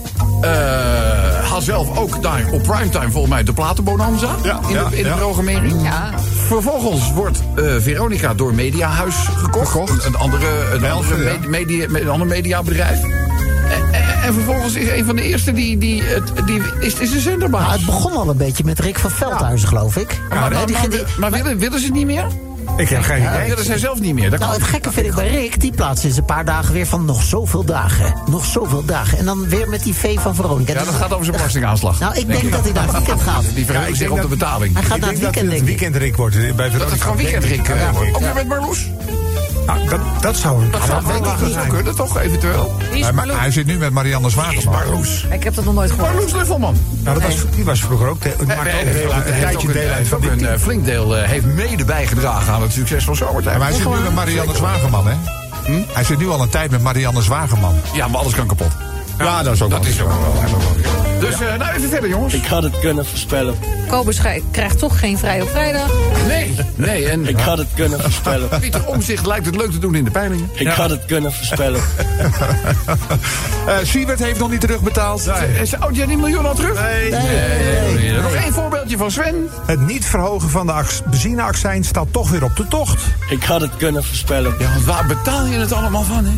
Eh, 0.41 1.49
had 1.49 1.63
zelf 1.63 1.97
ook 1.97 2.21
daar 2.21 2.45
op 2.51 2.63
primetime 2.63 3.11
volgens 3.11 3.33
mij 3.33 3.43
de 3.43 3.53
platenbonanza 3.53 4.35
Ja, 4.43 4.59
in, 4.67 4.73
ja, 4.73 4.89
de, 4.89 4.97
in 4.97 5.03
de 5.03 5.09
ja. 5.09 5.15
programmering. 5.15 5.83
Ja. 5.83 6.09
Vervolgens 6.47 7.11
wordt 7.13 7.39
eh, 7.55 7.63
Veronica 7.79 8.33
door 8.33 8.53
Mediahuis 8.53 9.15
gekocht. 9.35 9.89
Een, 9.89 9.99
een 10.05 10.15
andere, 10.15 10.47
een 10.73 10.91
andere 10.91 11.23
ja. 11.23 11.37
me- 11.41 11.47
media, 11.47 11.87
een 11.91 12.09
ander 12.09 12.27
mediabedrijf. 12.27 12.99
En, 14.27 14.33
en, 14.33 14.39
en 14.39 14.43
vervolgens 14.45 14.75
is 14.75 14.89
een 14.89 15.05
van 15.05 15.15
de 15.15 15.21
eerste 15.21 15.53
die, 15.53 15.77
die, 15.77 16.03
het- 16.03 16.31
die 16.45 16.61
is, 16.79 16.93
is 16.93 17.09
de 17.11 17.19
zenderbaas. 17.19 17.61
Nou, 17.65 17.73
het 17.77 17.85
begon 17.85 18.11
al 18.15 18.29
een 18.29 18.37
beetje 18.37 18.63
met 18.63 18.79
Rick 18.79 18.99
van 18.99 19.11
Veldhuizen, 19.11 19.67
geloof 19.67 19.95
ik. 19.97 20.19
maar, 20.29 20.49
die- 20.65 20.75
maar, 20.75 20.89
die- 20.89 21.03
maar 21.19 21.31
willen, 21.31 21.57
willen 21.57 21.79
ze 21.79 21.85
het 21.85 21.93
niet 21.93 22.05
meer? 22.05 22.25
Ik 22.77 22.89
heb 22.89 23.01
geen 23.01 23.21
Ja, 23.21 23.35
idee. 23.43 23.55
dat 23.55 23.65
zijn 23.65 23.79
zelf 23.79 23.99
niet 23.99 24.13
meer. 24.13 24.29
Dat 24.29 24.39
Nou, 24.39 24.53
het 24.53 24.63
gekke 24.63 24.91
vind 24.91 25.05
ik 25.07 25.13
bij 25.15 25.27
Rick, 25.29 25.61
die 25.61 25.71
plaatst 25.71 26.01
sinds 26.01 26.17
een 26.17 26.25
paar 26.25 26.45
dagen 26.45 26.73
weer 26.73 26.85
van 26.87 27.05
nog 27.05 27.23
zoveel 27.23 27.63
dagen. 27.63 28.13
Nog 28.29 28.45
zoveel 28.45 28.85
dagen. 28.85 29.17
En 29.17 29.25
dan 29.25 29.49
weer 29.49 29.69
met 29.69 29.83
die 29.83 29.93
V 29.93 30.19
van 30.19 30.35
Veronica. 30.35 30.71
Ja, 30.73 30.77
Dus- 30.79 30.87
dat 30.87 30.95
gaat 30.97 31.11
over 31.11 31.25
zijn 31.25 31.37
belastingaanslag. 31.37 31.99
Nou, 31.99 32.15
ik 32.15 32.27
denk 32.27 32.51
dat 32.51 32.63
hij 32.63 32.71
naar 32.73 32.83
het 32.83 32.91
weekend 32.91 33.21
gaat. 33.21 33.43
Die 33.55 33.65
verheugt 33.65 33.89
ik 33.89 33.95
zich 33.95 34.09
op 34.09 34.15
de 34.15 34.21
dat- 34.21 34.29
betaling. 34.29 34.73
Hij 34.73 34.83
gaat 34.83 34.99
naar 34.99 35.09
het 35.09 35.19
denk 35.19 35.33
dat 35.33 35.43
weekend, 35.43 35.49
denk 35.67 35.79
weekendrik 35.79 36.15
wordt 36.15 36.35
eh, 36.35 36.41
bij 36.41 36.51
Dat 36.51 36.57
Veronica. 36.71 36.89
het 36.91 37.01
gewoon 37.01 37.17
weekendrik 37.17 37.67
uh, 37.69 37.81
Ja, 37.81 37.91
wordt. 37.91 38.09
Ook 38.15 38.19
ja. 38.21 38.25
weer 38.25 38.33
met 38.35 38.47
Marloes? 38.47 38.89
Nou, 39.67 39.89
dat, 39.89 39.99
dat 40.21 40.35
zou 40.37 40.63
een 40.63 40.71
Dat 40.71 40.81
zou 40.85 41.49
zijn. 41.51 41.69
kunnen, 41.69 41.95
toch? 41.95 42.17
Eventueel. 42.19 42.75
Hij, 42.83 43.13
maar 43.13 43.27
hij 43.27 43.51
zit 43.51 43.65
nu 43.65 43.77
met 43.77 43.91
Marianne 43.91 44.29
Zwageman. 44.29 44.73
Marloes. 44.73 45.25
Ik 45.31 45.43
heb 45.43 45.55
dat 45.55 45.65
nog 45.65 45.73
nooit 45.73 45.91
gehoord. 45.91 46.11
Marloes 46.13 46.31
Luffelman. 46.33 46.77
Nou, 47.03 47.19
dat 47.19 47.27
was, 47.31 47.45
die 47.55 47.63
was 47.63 47.79
vroeger 47.81 48.07
ook. 48.07 48.21
de- 48.21 48.29
Het 48.37 48.47
maakt 48.47 48.59
ook 48.59 49.25
een 49.25 49.39
tijdje 49.39 49.71
deel 49.71 49.89
uit 49.91 50.07
van 50.07 50.23
een 50.23 50.59
flink 50.59 50.85
deel 50.85 51.17
eh, 51.17 51.23
heeft 51.29 51.45
mede 51.45 51.85
bijgedragen 51.85 52.53
aan 52.53 52.61
het 52.61 52.71
succes 52.73 53.03
van 53.03 53.15
Zomertijd. 53.15 53.57
Maar 53.57 53.67
hij 53.67 53.75
zit 53.77 53.89
nu 53.89 53.95
met 54.03 54.13
Marianne 54.15 54.55
Zwageman, 54.55 55.07
hè? 55.07 55.15
Hij 55.93 56.03
zit 56.03 56.17
nu 56.17 56.29
al 56.29 56.41
een 56.41 56.49
tijd 56.49 56.71
met 56.71 56.81
Marianne 56.81 57.21
Zwageman. 57.21 57.75
Ja, 57.93 58.07
maar 58.07 58.19
alles 58.21 58.33
kan 58.35 58.47
kapot. 58.47 58.71
Ja, 59.17 59.43
dat 59.43 59.53
is 59.53 59.61
ook 59.61 59.69
Dat 59.69 59.79
wel 59.83 59.89
is 59.89 60.01
ook 60.01 60.07
wel. 60.09 61.16
Dus 61.19 61.33
eh, 61.33 61.57
nou 61.57 61.75
even 61.75 61.89
verder, 61.89 62.09
jongens. 62.09 62.33
Ik 62.33 62.45
had 62.45 62.63
het 62.63 62.79
kunnen 62.79 63.05
voorspellen. 63.05 63.55
Kobus 63.87 64.21
krijgt 64.51 64.79
toch 64.79 64.99
geen 64.99 65.17
vrij 65.17 65.41
op 65.41 65.49
vrijdag. 65.49 65.89
Nee, 66.27 66.55
nee. 66.75 67.09
En 67.09 67.27
Ik 67.27 67.39
had 67.39 67.57
het 67.57 67.67
kunnen 67.75 68.01
voorspellen. 68.01 68.49
Pieter 68.59 68.85
Omzicht 68.85 69.25
lijkt 69.25 69.45
het 69.45 69.55
leuk 69.55 69.71
te 69.71 69.79
doen 69.79 69.95
in 69.95 70.03
de 70.03 70.11
peilingen. 70.11 70.49
Ik 70.53 70.67
had 70.67 70.89
het 70.89 71.05
kunnen 71.05 71.33
voorspellen. 71.33 71.81
Eh 73.67 73.73
Siewert 73.83 74.19
heeft 74.19 74.39
nog 74.39 74.49
niet 74.49 74.61
terugbetaald. 74.61 75.29
Is 75.61 75.69
de 75.69 75.79
oud 75.79 75.93
die 75.93 76.17
miljoen 76.17 76.45
al 76.45 76.55
terug? 76.55 76.81
Nee. 76.81 77.11
Nee. 77.11 78.11
Nog 78.21 78.33
één 78.33 78.53
voorbeeldje 78.53 78.97
van 78.97 79.11
Sven. 79.11 79.49
Het 79.65 79.79
niet 79.79 80.05
verhogen 80.05 80.49
van 80.49 80.65
de 80.65 80.71
ax- 80.71 81.01
benzineaccijns 81.09 81.87
staat 81.87 82.07
toch 82.11 82.29
weer 82.29 82.43
op 82.43 82.55
de 82.55 82.67
tocht. 82.67 83.03
Ik 83.29 83.43
had 83.43 83.61
het 83.61 83.71
kunnen 83.77 84.03
voorspellen. 84.03 84.55
Ja, 84.59 84.69
want 84.73 84.85
waar 84.85 85.05
betaal 85.05 85.45
je 85.45 85.57
het 85.57 85.71
allemaal 85.71 86.03
van, 86.03 86.25
hè? 86.25 86.31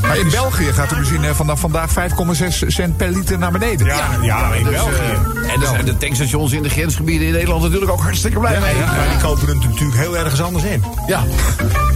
Maar 0.00 0.18
in 0.18 0.30
België 0.30 0.72
gaat 0.72 0.88
de 0.88 0.94
benzine 0.94 1.34
vanaf 1.34 1.60
vandaag 1.60 1.90
5,6 1.90 2.46
cent 2.66 2.96
per 2.96 3.10
liter 3.10 3.38
naar 3.38 3.52
beneden. 3.52 3.86
Ja, 3.96 4.08
ja 4.22 4.52
in 4.54 4.64
Dus, 4.64 4.72
België. 4.72 4.90
eh, 4.92 5.52
en 5.54 5.60
er 5.60 5.66
zijn 5.66 5.84
de 5.84 5.96
tankstations 5.96 6.52
in 6.52 6.62
de 6.62 6.68
grensgebieden 6.68 7.26
in 7.26 7.32
Nederland 7.32 7.62
natuurlijk 7.62 7.90
ook 7.90 8.00
hartstikke 8.00 8.38
blij 8.38 8.60
mee. 8.60 8.74
Maar 8.74 9.08
die 9.10 9.18
kopen 9.22 9.48
het 9.48 9.64
natuurlijk 9.64 9.98
heel 9.98 10.16
ergens 10.18 10.40
anders 10.42 10.64
in. 10.64 10.84
Ja. 11.06 11.22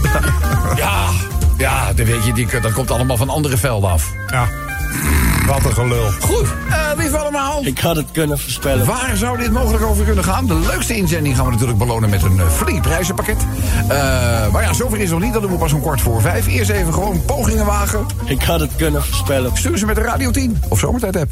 ja. 0.75 1.07
Ja, 1.57 1.93
dat 1.93 2.05
weet 2.05 2.25
je, 2.25 2.33
die, 2.33 2.47
dat 2.61 2.71
komt 2.73 2.91
allemaal 2.91 3.17
van 3.17 3.29
andere 3.29 3.57
velden 3.57 3.89
af. 3.89 4.11
Ja. 4.27 4.47
Wat 5.47 5.65
een 5.65 5.73
gelul. 5.73 6.11
Goed, 6.21 6.47
eh 6.69 6.77
lief 6.97 7.13
allemaal. 7.13 7.65
Ik 7.65 7.79
had 7.79 7.95
het 7.95 8.11
kunnen 8.11 8.39
voorspellen. 8.39 8.85
Waar 8.85 9.11
zou 9.15 9.37
dit 9.37 9.51
mogelijk 9.51 9.83
over 9.83 10.05
kunnen 10.05 10.23
gaan? 10.23 10.45
De 10.47 10.59
leukste 10.59 10.95
inzending 10.95 11.35
gaan 11.35 11.45
we 11.45 11.51
natuurlijk 11.51 11.77
belonen 11.79 12.09
met 12.09 12.23
een 12.23 12.39
eh, 12.39 12.49
free 12.49 12.79
prijzenpakket. 12.81 13.37
Eh, 13.87 14.51
maar 14.51 14.61
ja, 14.63 14.73
zover 14.73 14.99
is 14.99 15.09
nog 15.09 15.19
niet. 15.19 15.33
Dat 15.33 15.41
doen 15.41 15.51
we 15.51 15.57
pas 15.57 15.73
om 15.73 15.81
kwart 15.81 16.01
voor 16.01 16.21
vijf. 16.21 16.47
Eerst 16.47 16.69
even 16.69 16.93
gewoon 16.93 17.25
pogingen 17.25 17.65
wagen. 17.65 18.05
Ik 18.25 18.43
had 18.43 18.59
het 18.59 18.75
kunnen 18.75 19.03
voorspellen. 19.03 19.57
Stuur 19.57 19.77
ze 19.77 19.85
met 19.85 19.95
de 19.95 20.01
Radio 20.01 20.31
10 20.31 20.61
of 20.69 20.79
Zomertijd 20.79 21.15
app. 21.17 21.31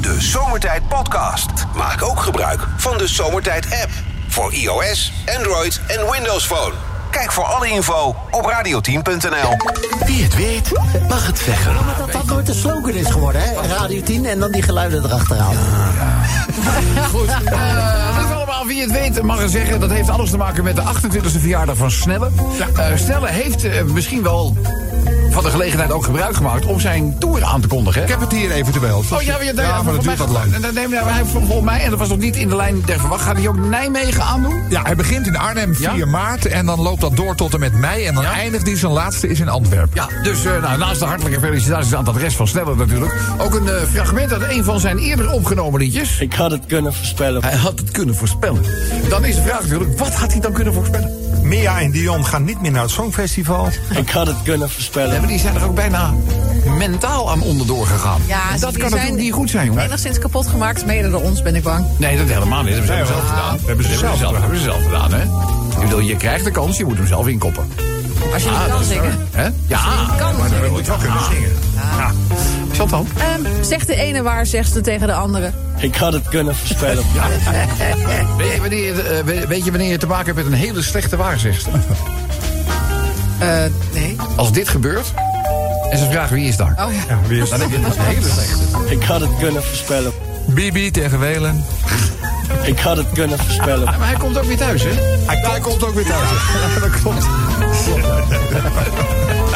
De 0.00 0.16
Zomertijd 0.18 0.88
Podcast. 0.88 1.50
Maak 1.76 2.02
ook 2.02 2.20
gebruik 2.20 2.66
van 2.76 2.98
de 2.98 3.08
Zomertijd 3.08 3.64
app. 3.82 3.90
Voor 4.28 4.52
iOS, 4.52 5.12
Android 5.36 5.80
en 5.86 6.10
Windows 6.10 6.46
Phone. 6.46 6.87
Kijk 7.10 7.32
voor 7.32 7.44
alle 7.44 7.68
info 7.68 8.14
op 8.30 8.44
radioteam.nl. 8.44 9.56
Wie 10.06 10.22
het 10.22 10.36
weet, 10.36 10.70
mag 11.08 11.26
het 11.26 11.38
zeggen. 11.38 11.74
Dat 11.98 12.12
dat 12.12 12.24
nooit 12.24 12.46
de 12.46 12.54
slogan 12.54 12.94
is 12.94 13.10
geworden, 13.10 13.42
hè? 13.42 13.54
Radio 13.76 14.02
10 14.02 14.26
en 14.26 14.38
dan 14.38 14.52
die 14.52 14.62
geluiden 14.62 15.04
erachteraan. 15.04 15.54
Goed. 17.12 17.28
Eh, 17.44 18.18
lief 18.18 18.32
allemaal, 18.32 18.66
wie 18.66 18.80
het 18.80 18.92
weet 18.92 19.22
mag 19.22 19.40
er 19.40 19.48
zeggen. 19.48 19.80
Dat 19.80 19.90
heeft 19.90 20.08
alles 20.08 20.30
te 20.30 20.36
maken 20.36 20.64
met 20.64 20.76
de 20.76 20.82
28e 20.82 21.40
verjaardag 21.40 21.76
van 21.76 21.90
Snelle. 21.90 22.30
Eh, 22.76 22.86
Snelle 22.94 23.28
heeft 23.28 23.64
eh, 23.64 23.82
misschien 23.82 24.22
wel 24.22 24.56
van 25.42 25.50
de 25.50 25.56
gelegenheid 25.56 25.92
ook 25.92 26.04
gebruik 26.04 26.36
gemaakt... 26.36 26.66
om 26.66 26.80
zijn 26.80 27.18
tour 27.18 27.44
aan 27.44 27.60
te 27.60 27.68
kondigen. 27.68 28.02
Ik 28.02 28.08
heb 28.08 28.20
het 28.20 28.32
hier 28.32 28.50
eventueel. 28.50 29.04
Oh 29.12 29.22
ja, 29.22 29.36
maar, 29.36 29.44
ja, 29.44 29.62
ja, 29.62 29.82
maar 29.82 29.92
dat 29.92 30.02
duurt 30.02 30.18
wat 30.18 30.28
lang. 30.28 30.54
En 30.54 30.60
dan 30.60 30.74
neem 30.74 30.92
hij 30.92 31.24
volgens 31.24 31.60
mij, 31.64 31.80
en 31.80 31.90
dat 31.90 31.98
was 31.98 32.08
nog 32.08 32.18
niet 32.18 32.36
in 32.36 32.48
de 32.48 32.56
lijn 32.56 32.82
der 32.84 33.00
verwacht... 33.00 33.22
gaat 33.22 33.36
hij 33.36 33.48
ook 33.48 33.58
Nijmegen 33.58 34.22
aandoen? 34.22 34.62
Ja, 34.68 34.82
hij 34.82 34.96
begint 34.96 35.26
in 35.26 35.36
Arnhem 35.36 35.74
4 35.74 35.96
Ja? 35.96 36.06
maart 36.06 36.46
en 36.46 36.66
dan 36.66 36.80
loopt 36.80 37.00
dat 37.00 37.16
door 37.16 37.34
tot 37.34 37.54
en 37.54 37.60
met 37.60 37.74
mei. 37.74 38.04
En 38.04 38.14
dan 38.14 38.22
Ja? 38.22 38.32
eindigt 38.32 38.66
hij 38.66 38.76
zijn 38.76 38.92
laatste 38.92 39.28
is 39.28 39.40
in 39.40 39.48
Antwerpen. 39.48 39.90
Ja, 39.94 40.22
dus 40.22 40.44
eh, 40.44 40.62
nou, 40.62 40.78
naast 40.78 40.98
de 40.98 41.06
hartelijke 41.06 41.40
felicitaties 41.40 41.94
aan 41.94 42.04
het 42.04 42.14
adres 42.14 42.36
van 42.36 42.48
Sneller 42.48 42.76
natuurlijk... 42.76 43.12
ook 43.38 43.54
een 43.54 43.68
eh, 43.68 43.82
fragment 43.82 44.32
uit 44.32 44.42
een 44.50 44.64
van 44.64 44.80
zijn 44.80 44.98
eerder 44.98 45.30
opgenomen 45.32 45.80
liedjes. 45.80 46.20
Ik 46.20 46.32
had 46.32 46.50
het 46.50 46.66
kunnen 46.66 46.94
voorspellen. 46.94 47.42
Hij 47.42 47.56
had 47.56 47.78
het 47.78 47.90
kunnen 47.90 48.14
voorspellen. 48.14 48.62
Dan 49.08 49.24
is 49.24 49.34
de 49.34 49.42
vraag 49.42 49.62
natuurlijk, 49.62 49.98
wat 49.98 50.14
had 50.14 50.32
hij 50.32 50.40
dan 50.40 50.52
kunnen 50.52 50.74
voorspellen? 50.74 51.27
Mia 51.48 51.80
en 51.80 51.90
Dion 51.90 52.26
gaan 52.26 52.44
niet 52.44 52.60
meer 52.60 52.70
naar 52.70 52.82
het 52.82 52.90
Songfestival. 52.90 53.68
Ik 54.02 54.10
had 54.10 54.26
het 54.26 54.36
kunnen 54.42 54.66
Ja, 54.66 54.72
voorspellen. 54.72 55.18
maar 55.18 55.28
die 55.28 55.38
zijn 55.38 55.54
er 55.54 55.64
ook 55.64 55.74
bijna 55.74 56.14
mentaal 56.78 57.30
aan 57.30 57.42
onderdoor 57.42 57.86
gegaan. 57.86 58.20
Ja, 58.26 58.40
En 58.52 58.60
dat 58.60 58.70
kan 58.70 58.72
zijn 58.80 58.90
natuurlijk 58.90 59.16
niet 59.22 59.32
goed 59.32 59.50
zijn, 59.50 59.66
jongen. 59.66 59.84
Enigszins 59.84 60.18
kapot 60.18 60.46
gemaakt, 60.46 60.86
mede 60.86 61.10
door 61.10 61.22
ons, 61.22 61.42
ben 61.42 61.54
ik 61.54 61.62
bang. 61.62 61.86
Nee, 61.96 62.16
dat 62.18 62.28
helemaal 62.28 62.62
niet. 62.62 62.76
Dat 62.76 62.86
hebben 62.86 63.06
ze 63.06 63.12
Nee, 63.12 63.20
zelf 63.20 63.28
gedaan. 63.28 63.58
Hebben 63.66 63.84
ze 63.84 63.96
zelf 63.98 64.16
gedaan. 64.16 64.34
hebben 64.40 64.58
ze 64.58 64.64
zelf 64.64 64.82
gedaan, 64.82 65.12
hè? 65.12 65.22
Ik 65.76 65.84
bedoel, 65.84 66.00
je 66.00 66.16
krijgt 66.16 66.44
de 66.44 66.50
kans, 66.50 66.76
je 66.76 66.84
moet 66.84 66.96
hem 66.96 67.06
zelf 67.06 67.26
inkoppen. 67.26 67.68
Als 68.32 68.42
je 68.42 68.48
Ah, 68.48 68.58
niet 68.60 68.68
dat 68.68 68.76
kan 68.76 68.84
zingen. 68.86 69.18
Hè? 69.30 69.44
Ja, 69.66 69.80
kan 70.18 70.36
maar 70.36 70.48
dan 70.50 70.60
wil 70.60 70.78
je 70.78 70.84
wel 70.84 70.96
kunnen 70.96 71.24
zingen. 71.32 71.50
Ja. 71.74 72.12
Chantal? 72.78 73.06
Ehm, 73.18 73.62
zegt 73.64 73.86
de 73.86 73.94
ene 73.96 74.22
waar, 74.22 74.46
zegt 74.46 74.72
ze 74.72 74.80
tegen 74.80 75.06
de 75.06 75.12
andere. 75.12 75.50
Ik 75.78 75.96
had 75.96 76.12
het 76.12 76.28
kunnen 76.28 76.56
voorspellen. 76.56 77.04
Weet 78.38 78.52
je, 78.54 78.60
wanneer, 78.60 78.84
je, 78.94 79.02
eh, 79.02 79.46
weet- 79.48 79.64
je 79.64 79.70
wanneer 79.70 79.90
je 79.90 79.98
te 79.98 80.06
maken 80.06 80.24
hebt 80.24 80.36
met 80.36 80.46
een 80.46 80.52
hele 80.64 80.82
slechte 80.82 81.16
waarzegster? 81.16 81.72
Eh, 83.38 83.48
nee. 83.92 84.16
Als 84.36 84.52
dit 84.52 84.68
gebeurt 84.68 85.12
en 85.90 85.98
ze 85.98 86.06
vragen 86.10 86.34
wie 86.36 86.48
is 86.48 86.56
daar, 86.56 86.70
Oh 86.70 86.76
ja. 86.92 87.00
Ja, 87.08 87.18
wie 87.26 87.42
is 87.42 87.50
dan 87.50 87.60
heb 87.60 87.70
je 87.70 87.76
een 87.76 87.84
hele 87.96 88.28
slechte. 88.28 88.94
Ik 88.94 89.02
had 89.02 89.20
het 89.20 89.30
kunnen 89.38 89.62
voorspellen. 89.64 90.12
Bibi 90.46 90.90
tegen 90.90 91.18
Welen. 91.18 91.64
Ik 92.62 92.78
had 92.78 92.96
het 92.96 93.06
kunnen 93.12 93.38
voorspellen. 93.38 93.84
Maar 93.84 94.06
hij 94.08 94.16
komt 94.16 94.38
ook 94.38 94.44
weer 94.44 94.56
thuis, 94.56 94.82
hè? 94.82 94.90
Hij, 95.26 95.36
Hij 95.50 95.60
komt 95.60 95.84
ook 95.84 95.94
weer 95.94 96.06
thuis. 96.06 96.28
dat 96.80 96.90
klopt. 97.00 97.26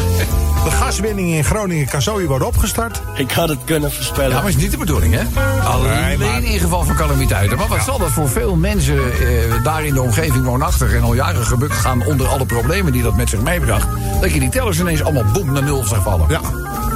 De 0.65 0.71
gaswinning 0.71 1.29
in 1.35 1.45
Groningen 1.45 1.87
kan 1.89 2.03
zo 2.03 2.27
worden 2.27 2.47
opgestart. 2.47 3.03
Ik 3.15 3.31
had 3.31 3.49
het 3.49 3.59
kunnen 3.65 3.89
Ja, 3.89 3.95
voorspellen. 3.95 4.35
maar 4.37 4.49
is 4.49 4.57
niet 4.57 4.71
de 4.71 4.77
bedoeling, 4.77 5.15
hè? 5.15 5.21
Alleen 5.65 5.91
Nee, 6.01 6.19
maar- 6.19 6.43
in 6.43 6.59
geval 6.59 6.85
van 6.85 6.95
calamiteiten. 6.95 7.59
Maar 7.59 7.69
wat 7.69 7.83
zal 7.85 7.99
dat 7.99 8.11
voor 8.11 8.29
veel 8.29 8.55
mensen 8.57 8.97
eh, 9.13 9.63
daar 9.65 9.85
in 9.85 9.95
de 9.95 10.01
omgeving 10.03 10.45
woonachtig 10.45 10.93
en 10.95 11.03
al 11.03 11.15
jaren 11.15 11.47
gebukt 11.47 11.75
gaan 11.75 12.07
onder 12.07 12.27
alle 12.27 12.47
problemen 12.47 12.93
die 12.93 13.03
dat 13.03 13.17
met 13.17 13.29
zich 13.29 13.41
meebracht? 13.43 13.87
Dat 14.21 14.33
je 14.33 14.41
die 14.41 14.49
tellers 14.49 14.79
ineens 14.81 15.03
allemaal 15.03 15.25
boem 15.33 15.53
naar 15.53 15.63
nul 15.63 15.85
zag 15.85 16.03
vallen. 16.03 16.27
Ja, 16.29 16.41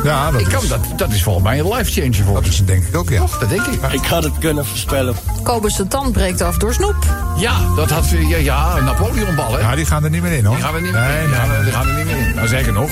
ja 0.04 0.30
dat, 0.30 0.40
Ik 0.40 0.46
kan, 0.48 0.62
is, 0.62 0.68
dat, 0.68 0.80
dat 0.96 1.10
is 1.12 1.22
volgens 1.22 1.44
mij 1.44 1.58
een 1.58 1.68
life 1.72 2.00
changer 2.00 2.24
voor 2.24 2.34
dat 2.34 2.46
is 2.46 2.64
denk 2.64 2.84
ik 2.86 2.96
ook, 2.96 3.08
ja. 3.10 3.24
Dat 3.40 3.48
denk 3.48 3.62
ik. 3.66 3.92
Ik 3.92 4.04
had 4.04 4.24
het 4.24 4.38
kunnen 4.38 4.66
voorspellen. 4.66 5.14
Kobus 5.42 5.74
zijn 5.76 5.88
tand 5.88 6.12
breekt 6.12 6.40
af 6.40 6.56
door 6.56 6.74
snoep. 6.74 6.96
Ja, 7.36 7.54
dat 7.76 7.90
had 7.90 8.04
ze. 8.04 8.26
Ja, 8.26 8.36
ja 8.36 8.76
een 8.76 8.84
Napoleonbal, 8.84 9.52
hè? 9.52 9.58
Ja, 9.60 9.74
die 9.74 9.84
gaan 9.86 10.04
er 10.04 10.10
niet 10.10 10.22
meer 10.22 10.32
in, 10.32 10.44
hoor. 10.44 10.54
Die 10.56 10.64
gaan 10.64 10.74
we 10.74 10.80
niet 10.80 10.92
nee, 10.92 11.02
meer 11.02 11.22
in. 11.22 11.30
Nee, 11.30 11.38
Ja, 11.56 11.62
die 11.62 11.72
gaan 11.72 11.88
er 11.88 11.94
niet 11.94 12.04
meer 12.06 12.16
in. 12.28 12.34
Nou, 12.34 12.48
zeker 12.48 12.72
nog. 12.72 12.90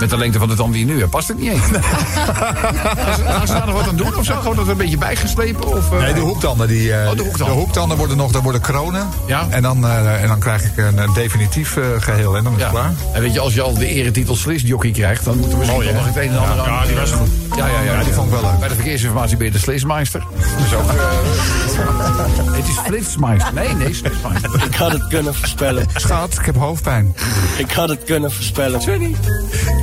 Met 0.00 0.10
de 0.10 0.16
lengte 0.16 0.38
van 0.38 0.48
de 0.48 0.54
tand 0.54 0.72
die 0.72 0.86
je 0.86 0.92
nu 0.92 0.98
hebt, 0.98 1.10
past 1.10 1.28
het 1.28 1.38
niet 1.38 1.50
eens. 1.50 1.60
Gaan 1.62 3.14
ze- 3.16 3.22
Gaan 3.26 3.46
ze 3.46 3.52
daar 3.52 3.66
nog 3.66 3.74
wat 3.74 3.88
aan 3.88 3.96
doen 3.96 4.16
of 4.16 4.24
zo? 4.24 4.34
Gewoon 4.34 4.56
dat 4.56 4.68
een 4.68 4.76
beetje 4.76 4.98
bijgeslepen? 4.98 5.66
Of, 5.66 5.92
eh, 5.92 5.98
Nee, 5.98 6.14
de 6.14 6.20
hoektanden. 6.20 6.68
Die, 6.68 6.92
eh, 6.94 7.10
Oh, 7.10 7.16
de 7.16 7.22
hoektanden. 7.22 7.56
de 7.56 7.62
hoektanden 7.62 7.96
worden 7.96 8.16
nog, 8.16 8.32
daar 8.32 8.42
worden 8.42 8.60
kronen. 8.60 9.08
Ja. 9.26 9.46
En 9.50 9.62
dan, 9.62 9.86
eh, 9.86 10.22
en 10.22 10.28
dan 10.28 10.38
krijg 10.38 10.64
ik 10.64 10.76
een, 10.76 11.12
definitief 11.14 11.76
eh, 11.76 11.84
geheel. 11.98 12.36
En 12.36 12.44
dan 12.44 12.52
is 12.56 12.62
het 12.62 12.72
Ja. 12.72 12.78
klaar. 12.80 12.92
En 13.12 13.20
weet 13.20 13.32
je, 13.34 13.40
als 13.40 13.54
je 13.54 13.62
al 13.62 13.74
de 13.74 13.86
eretitel 13.86 14.36
slisjockey 14.36 14.90
krijgt, 14.90 15.24
dan 15.24 15.34
moeten 15.36 15.52
we 15.52 15.58
misschien 15.58 15.82
Mooi, 15.82 15.94
nog 15.96 16.06
het 16.06 16.16
een 16.16 16.30
en 16.30 16.38
ander 16.38 16.66
aan. 16.66 16.72
ja, 16.80 16.86
die 16.86 16.96
was 16.96 17.10
goed. 17.10 17.28
Ja, 17.56 17.66
ja, 17.66 17.80
ja, 17.80 17.92
Ja, 17.98 18.04
die 18.04 18.12
vond 18.12 18.26
ik 18.32 18.40
wel 18.40 18.50
leuk. 18.50 18.58
Bij 18.58 18.68
de 18.68 18.74
verkeersinformatie 18.74 19.36
ben 19.36 19.46
je 19.46 19.52
de 19.52 19.58
Slismeister. 19.58 20.24
Dus 20.62 20.74
ook, 20.74 20.88
eh, 20.90 22.54
het 22.58 22.68
is 22.68 22.78
Flitsmeister. 22.84 23.54
Nee, 23.54 23.74
nee, 23.74 23.94
Slismeister. 23.94 24.64
Ik 24.66 24.74
had 24.74 24.92
het 24.92 25.06
kunnen 25.08 25.34
voorspellen. 25.34 25.86
Schat, 25.96 26.38
ik 26.38 26.44
heb 26.46 26.56
hoofdpijn. 26.56 27.14
Ik 27.56 27.72
had 27.72 27.88
het 27.88 28.04
kunnen 28.04 28.32
voorspellen. 28.32 28.80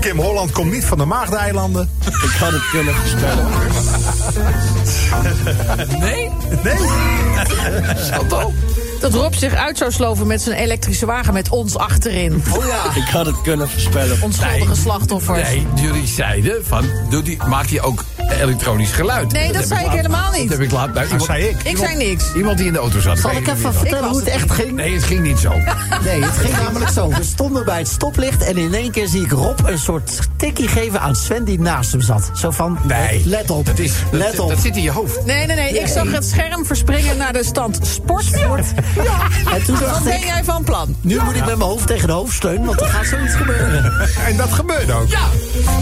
Kim 0.01 0.19
Holland 0.19 0.51
komt 0.51 0.71
niet 0.71 0.85
van 0.85 0.97
de 0.97 1.05
Maagdeilanden. 1.05 1.89
Ik 2.05 2.31
had 2.39 2.51
het 2.51 2.69
kunnen 2.69 2.95
voorspellen. 2.95 3.47
Nee? 5.99 6.31
Nee. 6.63 6.77
Chantal? 7.95 8.53
Dat 8.99 9.13
Rob 9.13 9.33
zich 9.33 9.53
uit 9.53 9.77
zou 9.77 9.91
sloven 9.91 10.27
met 10.27 10.41
zijn 10.41 10.57
elektrische 10.57 11.05
wagen 11.05 11.33
met 11.33 11.49
ons 11.49 11.77
achterin. 11.77 12.43
Oh 12.57 12.65
ja. 12.65 12.95
Ik 12.95 13.07
had 13.07 13.25
het 13.25 13.41
kunnen 13.41 13.69
voorspellen. 13.69 14.17
Onschuldige 14.21 14.75
slachtoffers. 14.75 15.49
Nee, 15.49 15.67
jullie 15.75 16.07
zeiden 16.07 16.65
van, 16.65 16.85
doe 17.09 17.21
die, 17.21 17.37
maak 17.47 17.65
je 17.65 17.81
ook 17.81 18.03
elektronisch 18.39 18.91
geluid. 18.91 19.31
Nee, 19.31 19.51
dat 19.51 19.67
zei 19.67 19.85
ik 19.85 19.91
helemaal 19.91 20.31
niet. 20.31 20.49
Dat 20.49 20.57
heb 20.57 20.67
ik 20.67 20.71
laat. 20.71 20.93
Nou, 20.93 21.05
iemand, 21.05 21.23
zei 21.23 21.43
ik. 21.43 21.63
Ik 21.63 21.77
zei 21.77 21.95
niks. 21.95 22.33
Iemand 22.35 22.57
die 22.57 22.67
in 22.67 22.73
de 22.73 22.79
auto 22.79 22.99
zat. 22.99 23.19
Zal 23.19 23.31
ik 23.31 23.47
even 23.47 23.61
dat. 23.63 23.75
vertellen 23.75 24.09
hoe 24.09 24.17
het 24.17 24.25
het 24.25 24.33
echt 24.35 24.43
niet. 24.43 24.53
ging? 24.53 24.71
Nee, 24.71 24.93
het 24.93 25.03
ging 25.03 25.21
niet 25.23 25.39
zo. 25.39 25.51
Nee, 26.03 26.21
het 26.23 26.37
ging 26.37 26.57
namelijk 26.57 26.91
zo. 26.91 27.09
We 27.09 27.23
stonden 27.23 27.65
bij 27.65 27.77
het 27.77 27.87
stoplicht 27.87 28.43
en 28.43 28.57
in 28.57 28.73
één 28.73 28.91
keer 28.91 29.07
zie 29.07 29.23
ik 29.23 29.31
Rob 29.31 29.59
een 29.65 29.77
soort 29.79 30.19
tikkie 30.37 30.67
geven 30.67 31.01
aan 31.01 31.15
Sven 31.15 31.43
die 31.43 31.59
naast 31.59 31.91
hem 31.91 32.01
zat. 32.01 32.29
Zo 32.33 32.51
van, 32.51 32.77
Nee. 32.83 33.21
let 33.25 33.49
op, 33.49 33.65
Dat, 33.65 33.79
is, 33.79 33.93
dat, 34.11 34.19
let 34.19 34.35
dat 34.35 34.45
op. 34.51 34.59
zit 34.61 34.75
in 34.75 34.81
je 34.83 34.91
hoofd. 34.91 35.25
Nee, 35.25 35.45
nee, 35.45 35.55
nee. 35.55 35.79
Ik 35.79 35.87
zag 35.87 36.11
het 36.11 36.25
scherm 36.25 36.65
verspringen 36.65 37.17
naar 37.17 37.33
de 37.33 37.43
stand 37.43 37.79
sport. 37.81 38.25
En 39.53 39.63
toen 39.65 39.75
Wat 39.79 39.85
dacht 39.87 40.03
ben 40.03 40.13
ik, 40.15 40.23
jij 40.23 40.43
van 40.43 40.63
plan? 40.63 40.95
nu 41.01 41.19
moet 41.23 41.35
ik 41.35 41.45
met 41.45 41.57
mijn 41.57 41.69
hoofd 41.69 41.87
tegen 41.87 42.07
de 42.07 42.13
hoofdsteun, 42.13 42.65
want 42.65 42.81
er 42.81 42.87
gaat 42.87 43.05
zoiets 43.05 43.33
gebeuren. 43.35 43.93
En 44.27 44.37
dat 44.37 44.51
gebeurde 44.53 44.93
ook. 44.93 45.09
Ja, 45.09 45.19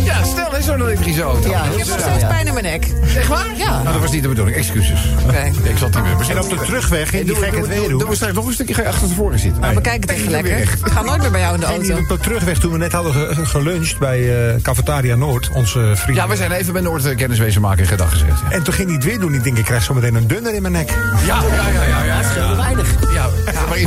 ja 0.03 0.23
stel 0.23 0.55
eens 0.55 0.65
zo'n 0.65 0.81
elektrische 0.81 1.21
auto. 1.21 1.49
Ja, 1.49 1.63
Ik 1.63 1.77
heb 1.77 1.87
nog 1.87 1.99
steeds 1.99 2.27
pijn 2.27 2.38
in 2.47 2.53
mijn 2.53 2.65
nek. 2.65 2.87
Echt 3.17 3.27
waar? 3.27 3.45
Ja. 3.55 3.69
Nou, 3.71 3.93
dat 3.93 4.01
was 4.01 4.11
niet 4.11 4.21
de 4.21 4.27
bedoeling. 4.29 4.57
Excuses. 4.57 4.99
Oké. 5.23 5.51
Ik 5.63 5.77
zat 5.77 5.93
niet 5.93 6.03
meer 6.03 6.29
En 6.37 6.39
op 6.43 6.49
de 6.49 6.55
terugweg 6.65 7.09
ging 7.09 7.25
die 7.25 7.33
Doe, 7.33 7.43
gek 7.43 7.51
doe, 7.51 7.59
het 7.59 7.69
doe, 7.69 7.79
weer 7.79 7.89
doe, 7.89 7.99
doen. 7.99 8.09
we 8.09 8.15
straks 8.15 8.33
nog 8.33 8.45
een 8.47 8.53
stukje 8.53 8.87
achter 8.87 9.07
tevoren 9.07 9.39
zitten. 9.39 9.61
Nou, 9.61 9.73
bekijk 9.73 10.01
het 10.01 10.11
even 10.11 10.31
lekker. 10.31 10.57
Ik 10.57 10.69
ga 10.83 11.01
nooit 11.01 11.21
meer 11.21 11.31
bij 11.31 11.39
jou 11.41 11.53
in 11.53 11.59
de 11.59 11.65
En 11.65 11.71
auto. 11.73 11.97
op 11.97 12.07
de 12.07 12.17
terugweg 12.17 12.57
toen 12.59 12.71
we 12.71 12.77
net 12.77 12.91
hadden 12.91 13.13
ge- 13.13 13.45
geluncht 13.45 13.97
bij 13.99 14.47
eh 14.53 14.61
Cafetaria 14.61 15.15
Noord, 15.15 15.49
onze 15.53 15.91
vriend. 15.95 16.17
Ja, 16.17 16.27
we 16.27 16.35
zijn 16.35 16.51
even 16.51 16.73
bij 16.73 16.81
Noord 16.81 17.05
eh, 17.05 17.15
kenniswezen 17.17 17.61
maken 17.61 17.85
gedag 17.87 18.09
gezegd. 18.11 18.39
Ja, 18.49 18.51
En 18.55 18.63
toen 18.63 18.73
ging 18.73 18.87
hij 18.87 18.95
het 18.95 19.05
weer 19.05 19.19
doen. 19.19 19.33
Ik 19.33 19.43
denk, 19.43 19.57
ik 19.57 19.65
krijg 19.65 19.83
zo 19.83 19.93
meteen 19.93 20.15
een 20.15 20.27
dunner 20.27 20.53
in 20.53 20.61
mijn 20.61 20.73
nek. 20.73 20.89
ja, 21.25 21.41
ja, 21.55 21.67
ja. 21.69 21.83
ja, 21.87 22.03
ja, 22.03 22.23
Scheelde 22.23 22.55
weinig. 22.55 22.87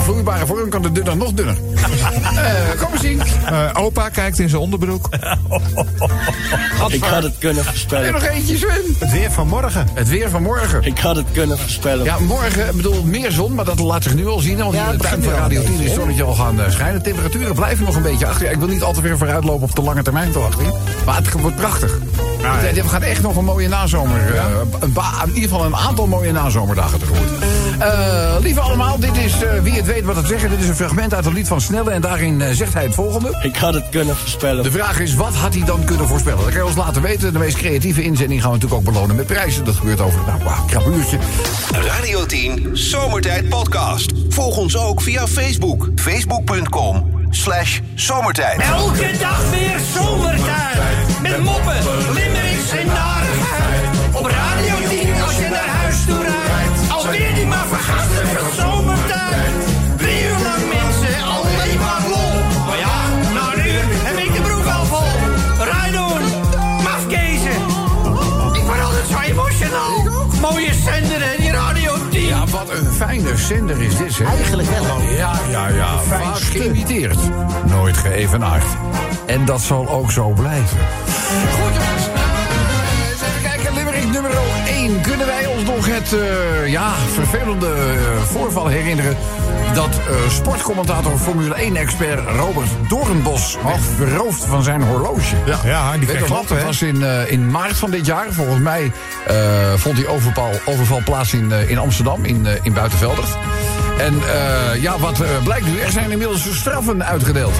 Ja, 0.03 0.09
vloeibare 0.09 0.47
vorm 0.47 0.69
kan 0.69 0.83
de 0.83 0.93
dunner 0.93 1.17
nog 1.17 1.33
dunner. 1.33 1.57
Eh, 2.33 2.81
kom 2.81 2.93
eens 2.93 3.01
zien. 3.01 3.21
Eh, 3.47 3.69
opa 3.75 4.09
kijkt 4.09 4.39
in 4.39 4.49
zijn 4.49 4.61
onderbroek. 4.63 5.09
Ik 6.89 7.05
had 7.05 7.23
het 7.23 7.35
kunnen 7.39 7.59
En 7.65 7.69
voorspellen. 7.69 8.13
nog 8.13 8.23
eentje, 8.25 8.57
Sven. 8.57 8.69
Het 8.99 9.11
weer 9.13 9.33
van 9.33 9.49
morgen. 9.49 9.87
Het 9.95 10.09
weer 10.09 10.31
van 10.31 10.43
morgen. 10.43 10.83
Ik 10.83 10.99
had 10.99 11.17
het 11.17 11.27
kunnen 11.33 11.59
voorspellen. 11.59 12.05
Ja, 12.05 12.19
morgen, 12.19 12.67
ik 12.69 12.77
bedoel, 12.77 13.03
meer 13.03 13.31
zon, 13.33 13.55
maar 13.55 13.65
dat 13.65 13.79
laat 13.79 14.03
zich 14.03 14.15
nu 14.15 14.27
al 14.27 14.39
zien. 14.39 14.57
Want 14.59 14.75
Ja, 14.75 14.81
in 14.81 14.87
de 14.87 14.93
het 14.93 15.03
tuin 15.03 15.15
begint 15.21 15.35
van 15.35 15.43
Radio 15.43 15.61
een 15.61 15.67
10 15.67 15.79
is 15.81 15.85
het 15.87 15.95
zonnetje 15.95 16.23
al 16.23 16.35
gaan 16.35 16.61
eh, 16.61 16.71
schijnen. 16.71 17.03
Temperaturen 17.03 17.55
blijven 17.55 17.85
nog 17.85 17.97
een 17.97 18.03
beetje 18.03 18.27
achter. 18.27 18.45
Ja, 18.47 18.51
ik 18.53 18.59
wil 18.59 18.69
niet 18.69 18.83
al 18.83 18.93
te 18.93 19.01
ver 19.01 19.19
vooruitlopen 19.19 19.69
op 19.69 19.75
de 19.77 19.83
lange 19.83 20.03
termijn 20.03 20.33
verwachting. 20.33 20.75
Maar 21.05 21.17
het 21.17 21.33
wordt 21.33 21.57
prachtig. 21.57 21.99
Het- 22.43 22.75
We 22.83 22.89
gaan 22.89 23.03
echt 23.03 23.23
nog 23.23 23.37
een 23.37 23.45
mooie 23.45 23.69
nazomer. 23.69 24.35
eh, 24.37 24.45
een 24.81 24.93
ba- 24.93 25.23
in 25.27 25.35
ieder 25.35 25.49
geval 25.51 25.65
een 25.65 25.77
aantal 25.77 26.07
mooie 26.07 26.33
nazomerdagen 26.33 26.99
tegemoet. 26.99 27.29
Eh 27.83 28.23
lieve 28.43 28.61
allemaal, 28.61 28.99
dit 28.99 29.17
is 29.17 29.43
eh, 29.43 29.61
wie 29.63 29.73
het 29.73 29.87
weet 29.87 30.05
wat 30.05 30.17
het 30.17 30.27
zeggen. 30.27 30.51
Dit 30.51 30.61
is 30.61 30.69
een 30.69 30.75
fragment 30.75 31.15
uit 31.15 31.25
het 31.25 31.35
lied 31.35 31.49
van 31.49 31.61
Snelle. 31.61 31.91
En 31.91 32.01
daarin 32.01 32.41
eh, 32.41 32.53
zegt 32.53 32.75
hij 32.75 32.83
het 32.83 32.95
volgende. 32.95 33.39
Ik 33.43 33.57
had 33.57 33.75
het 33.75 33.89
kunnen 33.89 34.17
voorspellen. 34.17 34.63
De 34.63 34.71
vraag 34.71 35.01
is, 35.01 35.15
wat 35.15 35.35
had 35.35 35.55
hij 35.55 35.65
dan 35.65 35.85
kunnen 35.85 36.09
voorspellen? 36.09 36.39
Dat 36.39 36.49
kan 36.49 36.57
je 36.57 36.67
ons 36.67 36.77
laten 36.77 37.03
weten. 37.03 37.33
De 37.33 37.39
meest 37.39 37.57
creatieve 37.57 38.03
inzending 38.03 38.43
gaan 38.43 38.51
we 38.51 38.57
natuurlijk 38.57 38.89
ook 38.89 38.95
belonen 38.95 39.17
met 39.17 39.27
prijzen. 39.27 39.65
Dat 39.65 39.75
gebeurt 39.75 40.01
over 40.01 40.21
nou, 40.27 40.41
een 40.41 40.67
krap 40.67 40.87
uurtje. 40.87 41.19
Radio 41.71 42.27
10 42.27 42.71
Zomertijd 42.73 43.49
Podcast. 43.49 44.13
Volg 44.29 44.57
ons 44.57 44.77
ook 44.77 45.01
via 45.01 45.27
Facebook. 45.27 45.89
Facebook.com 45.95 47.27
slash 47.31 47.81
zomertijd. 47.95 48.61
Elke 48.61 49.11
dag 49.19 49.51
weer 49.51 49.79
zomertijd. 49.95 51.21
Met 51.23 51.39
moppen, 51.39 51.77
limmerings 52.15 52.71
en 52.71 53.02
fijne 73.07 73.37
zender 73.37 73.83
is 73.83 73.97
dit, 73.97 74.13
zeg. 74.13 74.35
Eigenlijk 74.35 74.69
wel. 74.69 75.01
Ja, 75.03 75.33
ja, 75.51 75.69
ja. 75.69 75.99
Vaak 75.99 76.37
geïmiteerd. 76.37 77.19
Nooit 77.71 77.97
geëvenaard. 77.97 78.65
En 79.27 79.45
dat 79.45 79.61
zal 79.61 79.89
ook 79.89 80.11
zo 80.11 80.29
blijven. 80.29 80.79
Goed, 81.51 81.75
jongens. 81.75 82.07
Eh, 82.15 83.11
even 83.11 83.43
kijken. 83.43 83.75
Limerick 83.75 84.13
nummer 84.13 84.31
1. 84.67 85.01
Kunnen 85.01 85.27
wij 85.27 85.47
ons 85.47 85.65
nog 85.65 85.82
het 86.03 86.21
eh, 86.21 86.69
ja, 86.69 86.93
vervelende 86.95 87.67
eh, 87.67 88.23
voorval 88.23 88.67
herinneren... 88.67 89.17
dat 89.75 89.99
eh, 89.99 90.31
sportcommentator 90.31 91.19
Formule 91.19 91.55
1-expert 91.55 92.21
Robert 92.37 92.69
Doornbos 92.89 93.57
werd 93.65 93.97
beroofd 93.99 94.45
van 94.45 94.63
zijn 94.63 94.83
horloge? 94.83 95.37
Ja, 95.65 95.91
die 95.91 96.01
Weet 96.01 96.09
kreeg 96.09 96.21
je 96.21 96.25
klappen, 96.25 96.57
dat 96.57 96.65
was 96.65 96.83
in, 96.83 97.03
in 97.27 97.51
maart 97.51 97.77
van 97.77 97.91
dit 97.91 98.07
jaar. 98.07 98.33
Volgens 98.33 98.61
mij 98.61 98.93
vond 99.77 99.97
die 99.97 100.09
overval, 100.09 100.51
overval 100.65 101.01
plaats 101.05 101.33
in, 101.33 101.53
in 101.53 101.79
Amsterdam, 101.79 102.25
in, 102.25 102.47
in 102.63 102.73
Buitenveldert. 102.73 103.37
En 103.99 104.15
eh, 104.15 104.83
ja, 104.83 104.99
wat 104.99 105.21
eh, 105.21 105.29
blijkt 105.45 105.67
nu, 105.67 105.79
er 105.79 105.91
zijn 105.91 106.11
inmiddels 106.11 106.57
straffen 106.57 107.05
uitgedeeld. 107.05 107.53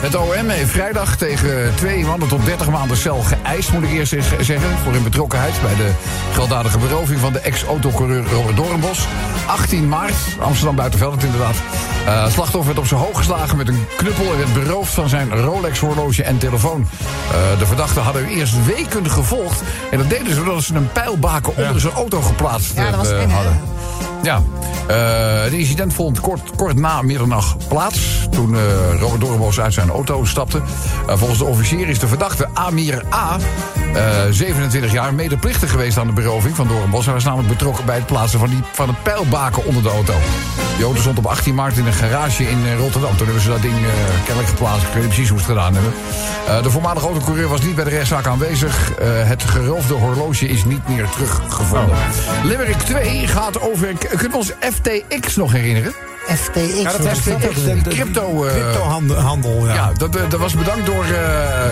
Het 0.00 0.16
OM 0.16 0.48
heeft 0.48 0.70
vrijdag 0.70 1.16
tegen 1.16 1.74
twee 1.74 2.04
mannen 2.04 2.28
tot 2.28 2.44
30 2.44 2.70
maanden 2.70 2.96
cel 2.96 3.22
geëist, 3.22 3.72
moet 3.72 3.82
ik 3.82 3.90
eerst 3.90 4.14
zeggen. 4.40 4.78
Voor 4.82 4.92
hun 4.92 5.02
betrokkenheid 5.02 5.54
bij 5.62 5.74
de 5.74 5.90
gewelddadige 6.30 6.78
beroving 6.78 7.20
van 7.20 7.32
de 7.32 7.38
ex-autocoureur 7.38 8.24
Robert 8.32 8.56
Doornbos. 8.56 9.06
18 9.46 9.88
maart, 9.88 10.14
Amsterdam 10.40 10.76
Buitenveldert 10.76 11.22
inderdaad. 11.24 11.56
Eh, 12.06 12.22
het 12.22 12.32
slachtoffer 12.32 12.66
werd 12.66 12.78
op 12.78 12.86
zijn 12.86 13.00
hoog 13.00 13.16
geslagen 13.16 13.56
met 13.56 13.68
een 13.68 13.86
knuppel... 13.96 14.32
en 14.32 14.38
werd 14.38 14.52
beroofd 14.52 14.94
van 14.94 15.08
zijn 15.08 15.40
Rolex-horloge 15.40 16.22
en 16.22 16.38
telefoon. 16.38 16.88
Eh, 17.32 17.58
de 17.58 17.66
verdachten 17.66 18.02
hadden 18.02 18.26
eerst 18.26 18.64
weken 18.64 19.10
gevolgd. 19.10 19.62
En 19.90 19.98
dat 19.98 20.10
deden 20.10 20.34
ze 20.34 20.44
doordat 20.44 20.62
ze 20.62 20.74
een 20.74 20.92
pijlbaken 20.92 21.56
onder 21.56 21.80
zijn 21.80 21.92
auto 21.92 22.20
geplaatst 22.20 22.76
Ja, 22.76 22.90
dat 22.90 22.96
was 22.96 23.10
eh, 23.10 23.22
eng, 23.22 23.30
hadden. 23.30 23.60
Ja, 24.22 24.42
eh 24.86 25.42
het 25.42 25.52
incident 25.52 25.94
vond 25.94 26.20
kort, 26.20 26.50
kort 26.56 26.76
na 26.76 27.02
middernacht 27.02 27.68
plaats. 27.68 28.26
Toen 28.30 28.54
eh, 28.54 28.60
Robert 29.00 29.20
Doornbos 29.20 29.60
uit 29.60 29.74
zijn 29.74 29.90
auto 29.90 30.24
stapte. 30.24 30.60
Volgens 31.06 31.38
de 31.38 31.44
officier 31.44 31.88
is 31.88 31.98
de 31.98 32.08
verdachte 32.08 32.48
Amir 32.54 33.04
A. 33.14 33.36
eh, 33.94 34.24
27 34.30 34.92
jaar 34.92 35.14
medeplichtig 35.14 35.70
geweest 35.70 35.98
aan 35.98 36.06
de 36.06 36.12
beroving 36.12 36.56
van 36.56 36.68
Doornbos. 36.68 37.04
Hij 37.04 37.14
was 37.14 37.24
namelijk 37.24 37.48
betrokken 37.48 37.84
bij 37.84 37.96
het 37.96 38.06
plaatsen 38.06 38.38
van, 38.38 38.48
die, 38.48 38.60
van 38.72 38.88
het 38.88 39.02
pijlbaken 39.02 39.64
onder 39.64 39.82
de 39.82 39.88
auto. 39.88 40.14
Die 40.76 40.84
auto 40.84 41.00
stond 41.00 41.18
op 41.18 41.26
18 41.26 41.54
maart 41.54 41.76
in 41.76 41.86
een 41.86 41.92
garage 41.92 42.42
in 42.44 42.66
eh, 42.66 42.78
Rotterdam. 42.78 43.16
Toen 43.16 43.26
hebben 43.26 43.42
ze 43.42 43.48
dat 43.48 43.62
ding 43.62 43.74
eh, 43.74 43.90
kennelijk 44.24 44.48
geplaatst. 44.48 44.86
Ik 44.86 44.92
weet 44.92 45.02
niet 45.02 45.12
precies 45.12 45.28
hoe 45.28 45.38
ze 45.38 45.44
het 45.44 45.54
gedaan 45.54 45.74
hebben. 45.74 45.92
Eh, 46.48 46.62
de 46.62 46.70
voormalige 46.70 47.06
autocoureur 47.06 47.48
was 47.48 47.62
niet 47.62 47.74
bij 47.74 47.84
de 47.84 47.90
rechtszaak 47.90 48.26
aanwezig. 48.26 48.94
Eh, 48.94 49.08
het 49.28 49.42
geroofde 49.42 49.94
horloge 49.94 50.48
is 50.48 50.64
niet 50.64 50.88
meer 50.88 51.08
teruggevonden. 51.08 51.96
Limerick 52.44 52.78
2 52.78 53.26
gaat 53.26 53.60
over... 53.60 53.94
Kunnen 54.08 54.30
we 54.30 54.36
ons 54.36 54.52
FTX 54.60 55.36
nog 55.36 55.52
herinneren? 55.52 55.92
FTX. 56.36 56.82
Ja, 56.82 56.90
dat 56.90 57.02
de- 57.02 57.80
de- 57.82 57.88
Crypto, 57.88 58.44
eh, 58.44 58.52
Cryptohandel, 58.52 59.66
ja. 59.66 59.74
Ja, 59.74 59.92
dat, 59.96 60.16
eh, 60.16 60.22
dat 60.28 60.40
was 60.40 60.54
bedankt 60.54 60.86
door 60.86 61.04
eh, 61.04 61.10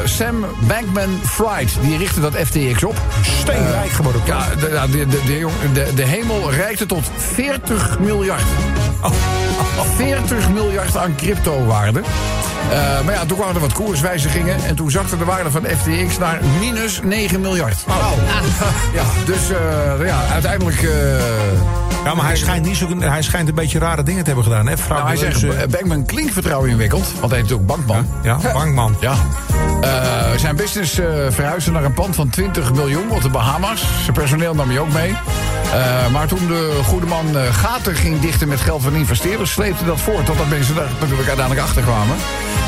Sam 0.05 0.45
Bankman-Fried. 0.61 1.71
Die 1.81 1.99
richtte 1.99 2.21
dat 2.21 2.35
FTX 2.35 2.85
op. 2.85 2.97
Steenrijk 3.41 3.91
geworden. 3.91 4.21
Ja, 4.25 4.45
de, 4.61 4.69
ja, 4.73 4.87
de, 4.87 5.07
de, 5.07 5.21
de, 5.27 5.39
jong- 5.39 5.73
de, 5.73 5.87
de 5.95 6.05
hemel 6.05 6.51
reikte 6.53 6.87
tot 6.87 7.05
40 7.17 7.99
miljard. 7.99 8.43
40 9.97 10.51
miljard 10.51 10.97
aan 10.97 11.15
cryptowaarde. 11.17 12.01
Eh 12.71 13.05
maar 13.05 13.15
ja, 13.15 13.25
toen 13.27 13.37
kwamen 13.37 13.55
er 13.55 13.61
wat 13.61 13.73
koerswijzigingen. 13.73 14.65
En 14.65 14.75
toen 14.75 14.91
zakte 14.91 15.19
de 15.19 15.25
waarde 15.25 15.51
van 15.51 15.65
FTX 15.65 16.19
naar 16.19 16.41
minus 16.61 17.01
9 17.05 17.41
miljard. 17.41 17.77
Ja, 18.95 19.03
dus 19.25 19.51
eh, 19.51 20.07
ja, 20.07 20.19
uiteindelijk... 20.33 20.83
eh, 20.83 20.91
Ja, 22.05 22.15
maar 22.15 22.25
hij 22.27 22.37
schijnt, 22.37 22.65
niet 22.67 22.77
zo, 22.77 22.87
hij 22.99 23.23
schijnt 23.23 23.49
een 23.49 23.55
beetje 23.55 23.79
rare 23.79 24.03
dingen 24.03 24.21
te 24.21 24.27
hebben 24.27 24.45
gedaan. 24.47 24.67
Hè? 24.67 24.75
nou, 24.89 25.07
hij 25.07 25.17
zegt, 25.17 25.39
Frauduleuze- 25.39 25.65
eh, 25.65 25.71
Bankman 25.71 26.05
klinkt 26.07 26.33
vertrouwen 26.33 26.71
inwikkeld. 26.71 27.13
Want 27.21 27.33
hij 27.33 27.41
is 27.41 27.49
natuurlijk 27.49 27.67
bankman. 27.67 28.07
Ja, 28.23 28.39
bankman. 28.53 28.97
Ja. 29.01 29.15
Eh, 29.81 30.39
zijn 30.39 30.57
business 30.57 30.99
eh 30.99 31.07
verhuisde 31.29 31.71
naar 31.71 31.85
een 31.85 31.95
pand 31.95 32.15
van 32.15 32.29
20 32.29 32.73
miljoen 32.73 33.11
op 33.11 33.23
de 33.23 33.29
Bahamas. 33.29 33.85
Zijn 34.03 34.13
personeel 34.17 34.55
nam 34.55 34.69
hij 34.69 34.79
ook 34.79 34.93
mee. 34.93 35.15
Maar 36.13 36.27
toen 36.27 36.47
de 36.47 36.81
goede 36.85 37.07
man 37.07 37.25
gaten 37.53 37.95
ging 37.95 38.21
dichten 38.21 38.49
met 38.49 38.61
geld 38.61 38.83
van 38.83 38.95
investeerders... 38.95 39.53
sleepte 39.53 39.85
dat 39.85 40.01
voort 40.01 40.27
totdat 40.27 40.49
mensen 40.49 40.75
daar 40.75 40.89
natuurlijk 41.01 41.29
uiteindelijk 41.29 41.67
achter 41.67 41.83
kwamen. 41.83 42.17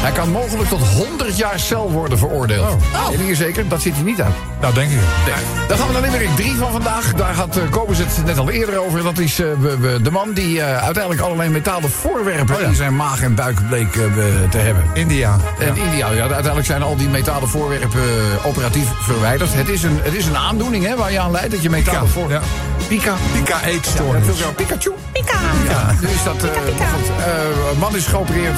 Hij 0.00 0.12
kan 0.12 0.30
mogelijk 0.30 0.68
tot 0.68 0.80
100 0.80 1.37
jaar 1.37 1.61
cel 1.61 1.90
worden 1.90 2.18
veroordeeld. 2.18 2.68
Oh. 2.68 3.08
Weet 3.08 3.26
je 3.26 3.34
zeker? 3.34 3.68
Dat 3.68 3.82
zit 3.82 3.94
hij 3.94 4.02
niet 4.02 4.20
uit. 4.20 4.34
Nou, 4.61 4.74
denk 4.74 4.90
ik. 4.90 4.96
Nee. 4.96 5.66
Dan 5.68 5.78
gaan 5.78 5.87
we 5.87 5.92
naar 5.92 6.02
Limerick 6.02 6.37
3 6.37 6.54
van 6.54 6.72
vandaag. 6.72 7.14
Daar 7.14 7.34
had 7.34 7.56
uh, 7.56 7.70
Kobus 7.70 7.98
het 7.98 8.24
net 8.24 8.38
al 8.38 8.50
eerder 8.50 8.78
over. 8.78 9.02
Dat 9.02 9.18
is 9.18 9.40
uh, 9.40 9.46
we, 9.61 9.78
we, 9.78 10.02
de 10.02 10.11
man 10.11 10.32
die 10.32 10.56
uh, 10.56 10.82
uiteindelijk 10.82 11.20
allerlei 11.20 11.48
metalen 11.48 11.90
voorwerpen... 11.90 12.54
Oh 12.54 12.61
ja. 12.61 12.66
in 12.66 12.74
zijn 12.74 12.96
maag 12.96 13.22
en 13.22 13.34
buik 13.34 13.68
bleek 13.68 13.94
uh, 13.94 14.04
te 14.50 14.58
hebben. 14.58 14.84
India. 14.94 15.37
En 15.58 15.74
ja. 15.74 15.82
India, 15.82 16.11
ja. 16.11 16.20
Uiteindelijk 16.20 16.66
zijn 16.66 16.82
al 16.82 16.96
die 16.96 17.08
metalen 17.08 17.48
voorwerpen 17.48 18.00
operatief 18.44 18.88
verwijderd. 19.00 19.54
Het 19.54 19.68
is 19.68 19.82
een, 19.82 19.98
het 20.02 20.14
is 20.14 20.26
een 20.26 20.37
aandoening 20.37 20.84
hè, 20.84 20.96
waar 20.96 21.12
je 21.12 21.20
aan 21.20 21.30
leidt 21.30 21.50
dat 21.50 21.62
je 21.62 21.70
metalen 21.70 22.08
voor... 22.08 22.30
Ja. 22.30 22.40
Pika. 22.88 23.14
Pika 23.32 23.62
eetstoornis. 23.62 24.38
Ja, 24.38 24.44
dat 24.44 24.56
Pikachu. 24.56 24.92
Pika. 25.12 25.38
Ja, 25.68 25.94
nu 26.00 26.08
is 26.08 26.24
dat... 26.24 26.34
Uh, 26.34 26.40
pika, 26.40 26.61
pika. 26.61 26.84
Uh, 26.84 27.78
man 27.80 27.96
is 27.96 28.06
geopereerd. 28.06 28.56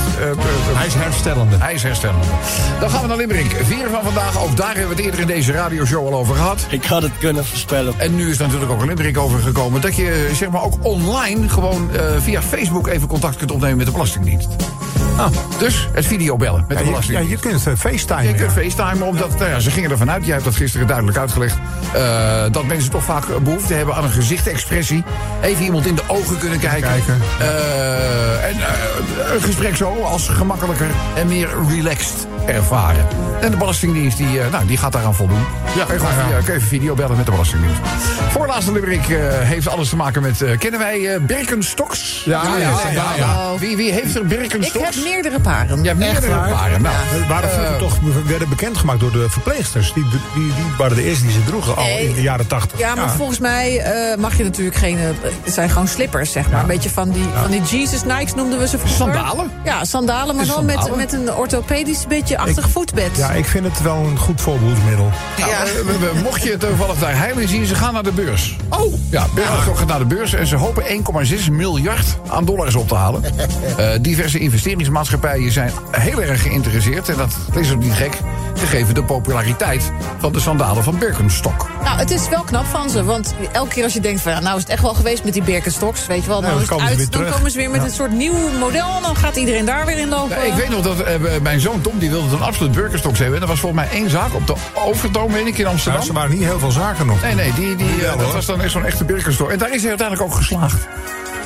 Hij 0.75 0.87
is 0.87 0.95
hersteld. 0.95 1.30
Herstellende. 1.35 1.65
Hij 1.65 1.75
is 1.75 1.83
herstellende. 1.83 2.27
Dan 2.81 2.91
gaan 2.91 3.03
we 3.03 3.07
naar 3.07 3.17
Limerick. 3.17 3.57
Vier 3.63 3.89
van 3.89 4.03
vandaag. 4.03 4.43
Ook 4.43 4.57
daar 4.57 4.75
hebben 4.75 4.89
we 4.89 4.95
het 4.95 5.05
eerder 5.05 5.21
in 5.21 5.27
deze 5.27 5.53
radioshow 5.53 6.07
al 6.07 6.15
over 6.15 6.35
gehad. 6.35 6.67
Ik 6.69 6.85
had 6.85 7.03
het 7.03 7.19
kunnen 7.19 7.45
voorspellen. 7.45 7.95
En 7.99 8.15
nu 8.15 8.31
is 8.31 8.39
er 8.39 8.45
natuurlijk 8.45 8.73
ook 8.73 8.81
een 8.81 8.89
Limerick 8.89 9.19
overgekomen... 9.19 9.81
dat 9.81 9.97
je 9.97 10.31
zeg 10.35 10.51
maar 10.51 10.63
ook 10.63 10.75
online 10.83 11.49
gewoon 11.49 11.91
eh, 11.91 12.03
via 12.19 12.43
Facebook 12.43 12.87
even 12.87 13.09
contact 13.09 13.37
kunt 13.37 13.51
opnemen 13.51 13.77
met 13.77 13.87
de 13.87 13.93
Belastingdienst. 13.93 14.49
Ah. 15.17 15.27
Dus 15.59 15.89
het 15.93 16.07
videobellen 16.07 16.65
met 16.69 16.69
de 16.69 16.75
Ja, 16.75 16.81
je, 16.81 16.87
ja, 16.87 16.91
Belastingdienst. 16.91 17.45
je 17.45 17.51
kunt 17.51 17.67
uh, 17.67 17.75
FaceTime. 17.77 18.23
Je 18.23 18.35
kunt 18.35 18.53
facetimen, 18.53 19.07
omdat 19.07 19.39
nou 19.39 19.51
ja, 19.51 19.59
ze 19.61 19.71
gingen 19.71 19.91
ervan 19.91 20.11
uit, 20.11 20.25
jij 20.25 20.33
hebt 20.33 20.45
dat 20.45 20.55
gisteren 20.57 20.87
duidelijk 20.87 21.19
uitgelegd, 21.19 21.57
eh, 21.95 22.43
dat 22.51 22.65
mensen 22.65 22.91
toch 22.91 23.05
vaak 23.05 23.25
behoefte 23.43 23.75
hebben 23.75 23.95
aan 23.95 24.05
een 24.05 24.11
gezichtexpressie. 24.11 25.05
Even 25.43 25.65
iemand 25.65 25.87
in 25.87 25.95
de 25.95 26.03
ogen 26.07 26.39
kunnen 26.39 26.59
kijken. 26.59 26.89
Kijken. 26.89 27.21
Eh, 27.39 28.45
en 28.49 28.57
eh, 28.57 29.35
een 29.35 29.43
gesprek 29.43 29.77
zo 29.77 30.03
als 30.03 30.29
gemakkelijker 30.29 30.91
en 31.15 31.27
meer 31.29 31.49
relaxed 31.69 32.27
ervaren. 32.47 33.07
En 33.41 33.51
de 33.51 33.57
Belastingdienst 33.57 34.17
die, 34.17 34.41
eh, 34.41 34.51
nou, 34.53 34.67
die 34.67 34.77
gaat 34.77 34.93
daaraan 34.93 35.15
voldoen. 35.15 35.45
Ja, 35.77 35.85
kun 35.85 35.95
je, 35.95 36.01
gewoon 36.01 36.15
via, 36.27 36.37
kun 36.37 36.47
je 36.47 36.53
even 36.53 36.69
video 36.69 36.95
bellen 36.95 37.17
met 37.17 37.25
de 37.25 37.31
Belastingdienst. 37.31 37.81
Voorlaatste 38.31 38.73
limerick 38.73 39.09
eh, 39.09 39.19
heeft 39.39 39.69
alles 39.69 39.89
te 39.89 39.97
maken 39.97 40.23
met, 40.23 40.43
eh, 40.43 40.59
kennen 40.59 40.81
wij 40.81 41.15
eh 41.15 41.21
Birkenstocks? 41.21 42.23
Ja, 42.25 42.43
ja, 42.59 42.91
ja, 42.93 43.15
ja. 43.17 43.55
Wie, 43.59 43.77
wie 43.77 43.93
heeft 43.93 44.15
er 44.15 44.23
Ik 44.23 44.29
Birkenstocks? 44.29 44.97
Meerdere 45.03 45.41
paren. 45.41 45.83
Ja, 45.85 45.95
meerdere 45.95 46.27
paren. 46.27 46.83
Nou, 46.83 46.95
Het 46.99 47.27
waren 47.29 47.51
vroeger 47.51 47.77
toch 47.79 47.99
werden 48.27 48.49
bekendgemaakt 48.49 49.01
door 49.01 49.13
de 49.13 49.27
verpleegsters. 49.31 49.93
Die, 49.93 50.05
die, 50.11 50.21
die 50.35 50.53
waren 50.79 50.97
de 50.97 51.03
eerste 51.05 51.25
die 51.25 51.33
ze 51.33 51.45
droegen 51.45 51.77
al 51.77 51.85
Nee. 51.85 52.09
in 52.09 52.15
de 52.15 52.23
jaren 52.23 52.47
tachtig. 52.47 52.79
Ja, 52.79 52.95
maar 52.95 53.11
volgens 53.11 53.39
mij 53.39 53.79
eh, 53.79 54.17
mag 54.19 54.37
je 54.37 54.45
natuurlijk 54.45 54.77
geen... 54.77 54.99
eh, 54.99 55.05
het 55.45 55.55
zijn 55.55 55.71
gewoon 55.71 55.89
slippers, 55.89 56.33
zeg 56.33 56.51
maar. 56.51 56.61
Een 56.61 56.67
beetje 56.67 56.91
van 56.91 57.11
die, 57.11 57.25
van 57.43 57.51
die 57.51 57.63
Jesus 57.63 58.05
Nikes 58.05 58.35
noemden 58.35 58.59
we 58.59 58.69
ze 58.69 58.79
vroeger. 58.79 58.97
Sandalen? 58.97 59.51
Ja, 59.65 59.85
sandalen, 59.85 60.37
maar 60.37 60.47
dan 60.47 60.65
met, 60.65 60.97
met 60.97 61.13
een 61.13 61.35
orthopedisch 61.35 62.07
beetje 62.09 62.39
achtig 62.39 62.71
voetbed. 62.71 63.11
Ja, 63.17 63.31
ik 63.31 63.45
vind 63.45 63.65
het 63.65 63.83
wel 63.83 63.97
een 63.97 64.19
goed 64.19 64.41
voorbehoedsmiddel. 64.41 65.11
Nou, 65.39 65.51
Ja. 65.51 65.63
eh, 66.17 66.23
mocht 66.23 66.43
je 66.43 66.57
toevallig 66.57 66.99
daar 66.99 67.17
heilen 67.19 67.49
zien, 67.49 67.67
ze 67.67 67.75
gaan 67.75 67.93
naar 67.93 68.03
de 68.03 68.13
beurs. 68.13 68.57
Oh! 68.69 68.95
Ja, 69.11 69.27
Birkenstock 69.35 69.79
gaat 69.79 69.87
naar 69.89 69.99
de 69.99 70.05
beurs 70.05 70.33
en 70.33 70.47
ze 70.47 70.57
hopen 70.57 70.85
1,6 70.85 71.51
miljard 71.51 72.05
aan 72.31 72.45
dollars 72.45 72.75
op 72.75 72.89
te 72.89 72.95
halen. 72.95 73.23
Diverse 74.03 74.39
investeringsmaatschappijen 74.91 75.53
zijn 75.53 75.73
heel 75.91 76.23
erg 76.23 76.43
geïnteresseerd. 76.43 77.09
En 77.09 77.17
dat 77.17 77.37
is 77.57 77.73
ook 77.73 77.79
niet 77.83 77.93
gek, 77.93 78.19
gegeven 78.55 78.95
de 78.95 79.03
populariteit 79.05 79.93
van 80.19 80.33
de 80.33 80.41
sandalen 80.41 80.85
van 80.85 80.99
Birkenstock. 80.99 81.69
Nou, 81.85 81.99
het 81.99 82.11
is 82.11 82.29
wel 82.29 82.43
knap 82.43 82.65
van 82.67 82.91
ze. 82.91 83.05
Want 83.05 83.35
elke 83.53 83.69
keer 83.75 83.85
als 83.85 83.93
je 83.93 84.01
denkt 84.01 84.21
van... 84.21 84.33
Ja, 84.33 84.41
nou 84.41 84.55
is 84.57 84.63
het 84.63 84.71
echt 84.71 84.83
wel 84.83 84.95
geweest 84.95 85.25
met 85.25 85.33
die 85.33 85.43
Birkenstocks. 85.43 86.07
Weet 86.07 86.23
je 86.23 86.29
wel, 86.29 86.43
Ja, 86.43 86.49
dan, 86.49 86.51
dan 86.51 86.61
is 86.63 86.69
het 86.69 86.77
komen 86.77 86.85
ze 86.87 86.91
uit, 86.91 86.99
weer 87.01 87.11
dan 87.11 87.21
terug. 87.21 87.35
komen 87.37 87.51
ze 87.51 87.57
weer 87.59 87.71
met 87.71 87.81
Ja. 87.81 87.87
een 87.87 87.93
soort 87.93 88.13
nieuw 88.13 88.35
model. 88.59 88.97
En 88.97 89.03
dan 89.03 89.17
gaat 89.17 89.37
iedereen 89.37 89.65
daar 89.65 89.87
weer 89.87 89.99
in 89.99 90.09
lopen. 90.09 90.37
Ja, 90.37 90.43
ik 90.43 90.53
weet 90.55 90.69
nog 90.69 90.83
dat 90.83 91.01
eh, 91.01 91.15
mijn 91.43 91.61
zoon 91.61 91.81
Tom, 91.81 91.99
die 91.99 92.11
wilde 92.11 92.31
dan 92.31 92.43
absoluut 92.43 92.73
Birkenstocks 92.73 93.19
hebben. 93.19 93.37
En 93.37 93.43
er 93.43 93.49
was 93.49 93.61
volgens 93.61 93.83
mij 93.83 93.91
één 94.01 94.11
zaak 94.11 94.35
op 94.35 94.47
de 94.47 94.55
Overtoom, 94.75 95.33
weet 95.33 95.47
ik, 95.47 95.59
in 95.59 95.67
Amsterdam. 95.67 96.07
er 96.09 96.13
waren 96.13 96.31
niet 96.31 96.43
heel 96.45 96.59
veel 96.59 96.71
zaken 96.71 97.07
nog. 97.07 97.23
Nee, 97.23 97.35
nee, 97.35 97.53
die, 97.53 97.77
die, 97.77 97.87
eh, 98.05 98.11
dat 98.11 98.21
hoor. 98.25 98.33
was 98.33 98.47
dan 98.47 98.61
echt 98.61 98.71
zo'n 98.73 98.85
echte 98.85 99.05
Birkenstock. 99.05 99.51
En 99.51 99.59
daar 99.59 99.71
is 99.75 99.81
hij 99.81 99.89
uiteindelijk 99.89 100.31
ook 100.31 100.37
geslaagd. 100.37 100.77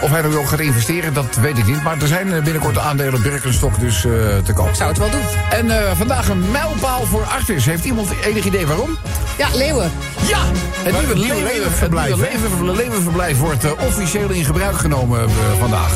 Of 0.01 0.11
hij 0.11 0.23
er 0.23 0.39
ook 0.39 0.49
gaat 0.49 0.61
investeren, 0.61 1.15
dat 1.15 1.37
weet 1.41 1.59
ik 1.59 1.67
niet. 1.67 1.83
Maar 1.83 2.01
er 2.01 2.07
zijn 2.07 2.33
eh, 2.33 2.43
binnenkort 2.43 2.79
aandelen 2.79 3.23
Birkenstock 3.23 3.81
dus 3.81 4.05
eh, 4.05 4.11
te 4.45 4.53
koop. 4.55 4.69
Ik 4.69 4.75
zou 4.75 4.89
het 4.89 4.99
wel 4.99 5.11
doen. 5.11 5.21
En 5.51 5.71
eh, 5.89 5.97
vandaag 5.97 6.29
een 6.29 6.51
mijlpaal 6.51 7.07
voor 7.07 7.23
Artis. 7.25 7.65
Heeft 7.65 7.85
iemand 7.85 8.09
enig 8.25 8.45
idee 8.45 8.67
waarom? 8.67 8.99
Ja, 9.39 9.47
leeuwen. 9.55 9.91
Ja! 10.27 10.39
Het 10.83 10.93
nieuwe, 10.93 11.07
het 11.07 11.17
nieuwe 11.17 11.43
leven- 11.43 12.75
levenverblijf 12.75 13.39
wordt 13.39 13.65
officieel 13.87 14.31
in 14.31 14.45
gebruik 14.45 14.77
genomen 14.77 15.31
vandaag. 15.59 15.93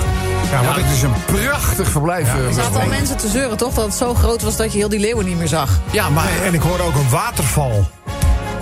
Ja, 0.50 0.64
wat 0.64 0.74
het 0.76 0.90
is 0.94 1.02
een 1.02 1.12
prachtig 1.26 1.88
verblijf. 1.90 2.34
eh, 2.34 2.46
Er 2.46 2.52
zaten 2.52 2.80
al 2.80 2.86
mensen 2.86 3.16
te 3.16 3.28
zeuren, 3.28 3.56
toch? 3.56 3.74
Dat 3.74 3.84
het 3.84 3.94
zo 3.94 4.14
groot 4.14 4.42
was 4.42 4.56
dat 4.56 4.72
je 4.72 4.78
heel 4.78 4.88
die 4.88 5.00
leeuwen 5.00 5.24
niet 5.24 5.38
meer 5.38 5.48
zag. 5.48 5.70
ja, 5.90 6.08
maar 6.08 6.28
En 6.44 6.54
ik 6.54 6.60
hoor 6.60 6.80
ook 6.80 6.94
een 6.94 7.08
waterval. 7.10 7.88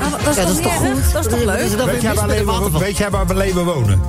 Ah, 0.01 0.11
dat 0.25 0.37
is 0.37 0.37
Ja, 0.37 0.45
toch, 0.45 0.45
dat 0.45 0.57
is 0.57 0.63
toch 0.63 0.75
goed? 0.77 1.13
Dat 1.13 1.25
is 1.25 1.31
toch 1.33 1.45
leuk? 1.45 1.59
Weet 1.59 2.03
jij, 2.03 2.15
waar 2.15 2.29
weet 2.79 2.97
jij 2.97 3.11
waar 3.11 3.27
leeuwen 3.35 3.65
wonen? 3.65 4.01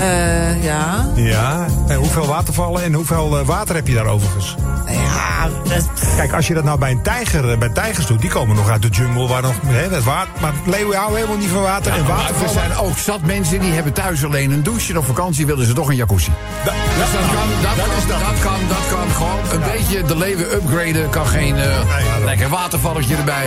Eh, 0.00 0.64
ja. 0.64 1.06
Ja. 1.14 1.66
En 1.88 1.96
hoeveel 1.96 2.26
watervallen 2.26 2.82
en 2.82 2.92
hoeveel 2.94 3.38
eh, 3.38 3.46
water 3.46 3.74
heb 3.74 3.86
je 3.88 3.94
daar 3.94 4.06
overigens? 4.06 4.54
Ja, 4.86 5.48
dat- 5.74 5.88
Kijk, 6.16 6.32
als 6.32 6.46
je 6.46 6.54
dat 6.54 6.64
nou 6.64 6.78
bij 6.78 6.90
een 6.90 7.02
tijger, 7.02 7.50
eh, 7.50 7.58
bij 7.58 7.68
tijgers 7.68 8.06
doet, 8.06 8.20
die 8.20 8.30
komen 8.30 8.56
nog 8.56 8.68
uit 8.70 8.82
de 8.82 8.88
jungle 8.88 9.26
waar 9.28 9.42
nog 9.42 9.54
hè, 9.66 9.94
het 9.94 10.04
water. 10.04 10.32
Maar 10.40 10.52
leeuwen 10.66 10.96
houden 10.96 11.16
helemaal 11.16 11.38
niet 11.38 11.48
van 11.48 11.62
water. 11.62 11.92
en 11.92 11.98
Maar 12.02 12.08
watervallen. 12.16 12.48
er 12.54 12.60
zijn 12.60 12.76
ook 12.76 12.98
zat 12.98 13.20
mensen 13.22 13.60
die 13.60 13.72
hebben 13.72 13.92
thuis 13.92 14.24
alleen 14.24 14.50
een 14.50 14.62
douche. 14.62 14.92
En 14.92 14.98
op 14.98 15.04
vakantie 15.04 15.46
willen 15.46 15.66
ze 15.66 15.72
toch 15.72 15.88
een 15.88 15.96
jacuzzi. 15.96 16.30
Da- 16.64 16.70
Dus 16.72 17.12
dat 17.12 17.20
kan, 17.20 17.48
dat, 17.62 17.74
kan, 17.76 18.18
dat, 18.18 18.40
kan, 18.42 18.60
dat 18.68 18.98
kan 18.98 19.10
gewoon 19.16 19.38
een 19.52 19.72
beetje 19.72 20.02
de 20.04 20.16
leven 20.16 20.54
upgraden. 20.54 21.10
Kan 21.10 21.26
geen 21.26 21.56
eh, 21.56 21.76
lekker 22.24 22.48
watervalletje 22.48 23.16
erbij. 23.16 23.46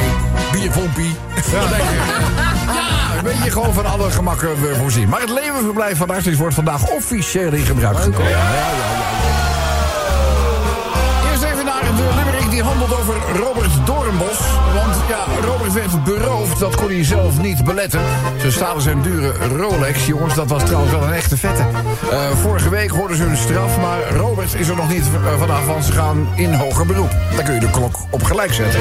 Bierpompie. 0.52 1.16
Lekker, 1.36 1.98
eh, 1.98 2.65
ja, 2.74 3.18
een 3.18 3.24
beetje 3.24 3.52
gewoon 3.52 3.74
van 3.74 3.86
alle 3.86 4.12
gemakken 4.12 4.50
eh, 4.50 4.80
voorzien. 4.80 5.10
Maar 5.10 5.22
het 5.22 5.30
levenverblijf 5.30 5.98
van 5.98 6.10
Artis 6.10 6.38
wordt 6.38 6.56
vandaag 6.56 6.90
officieel 6.90 7.54
in 7.54 7.66
gebruik 7.66 7.98
genomen. 7.98 8.28
Eerst 11.32 11.44
even 11.44 11.66
naar 11.66 11.82
de 11.82 12.10
limerick 12.16 12.50
die 12.50 12.64
handelt 12.64 13.00
over 13.00 13.16
Robert 13.38 13.86
Doornbos. 13.86 14.40
Want 14.74 14.96
ja, 15.10 15.48
Robert 15.48 15.74
werd 15.74 16.04
beroofd, 16.04 16.60
dat 16.60 16.76
kon 16.76 16.88
hij 16.88 17.04
zelf 17.04 17.42
niet 17.42 17.64
beletten. 17.64 18.02
Ze 18.42 18.52
stalen 18.52 18.82
zijn 18.82 19.02
dure 19.02 19.34
Rolex. 19.58 20.06
Jongens, 20.06 20.36
dat 20.36 20.50
was 20.50 20.64
trouwens 20.64 20.92
wel 20.92 21.04
een 21.04 21.14
echte 21.14 21.38
vette. 21.38 21.64
Eh, 22.12 22.30
vorige 22.42 22.70
week 22.70 22.90
hoorden 22.90 23.18
ze 23.18 23.24
hun 23.24 23.38
straf, 23.38 23.78
maar 23.78 24.10
Robert 24.18 24.54
is 24.54 24.68
er 24.68 24.76
nog 24.76 24.90
niet 24.90 25.06
eh, 25.26 25.40
vanaf, 25.40 25.66
want 25.66 25.86
ze 25.86 25.92
gaan 25.92 26.28
in 26.36 26.54
hoger 26.54 26.86
beroep. 26.86 27.16
Dan 27.36 27.44
kun 27.44 27.54
je 27.54 27.60
de 27.60 27.70
klok 27.70 27.96
op 28.10 28.24
gelijk 28.24 28.54
zetten. 28.54 28.80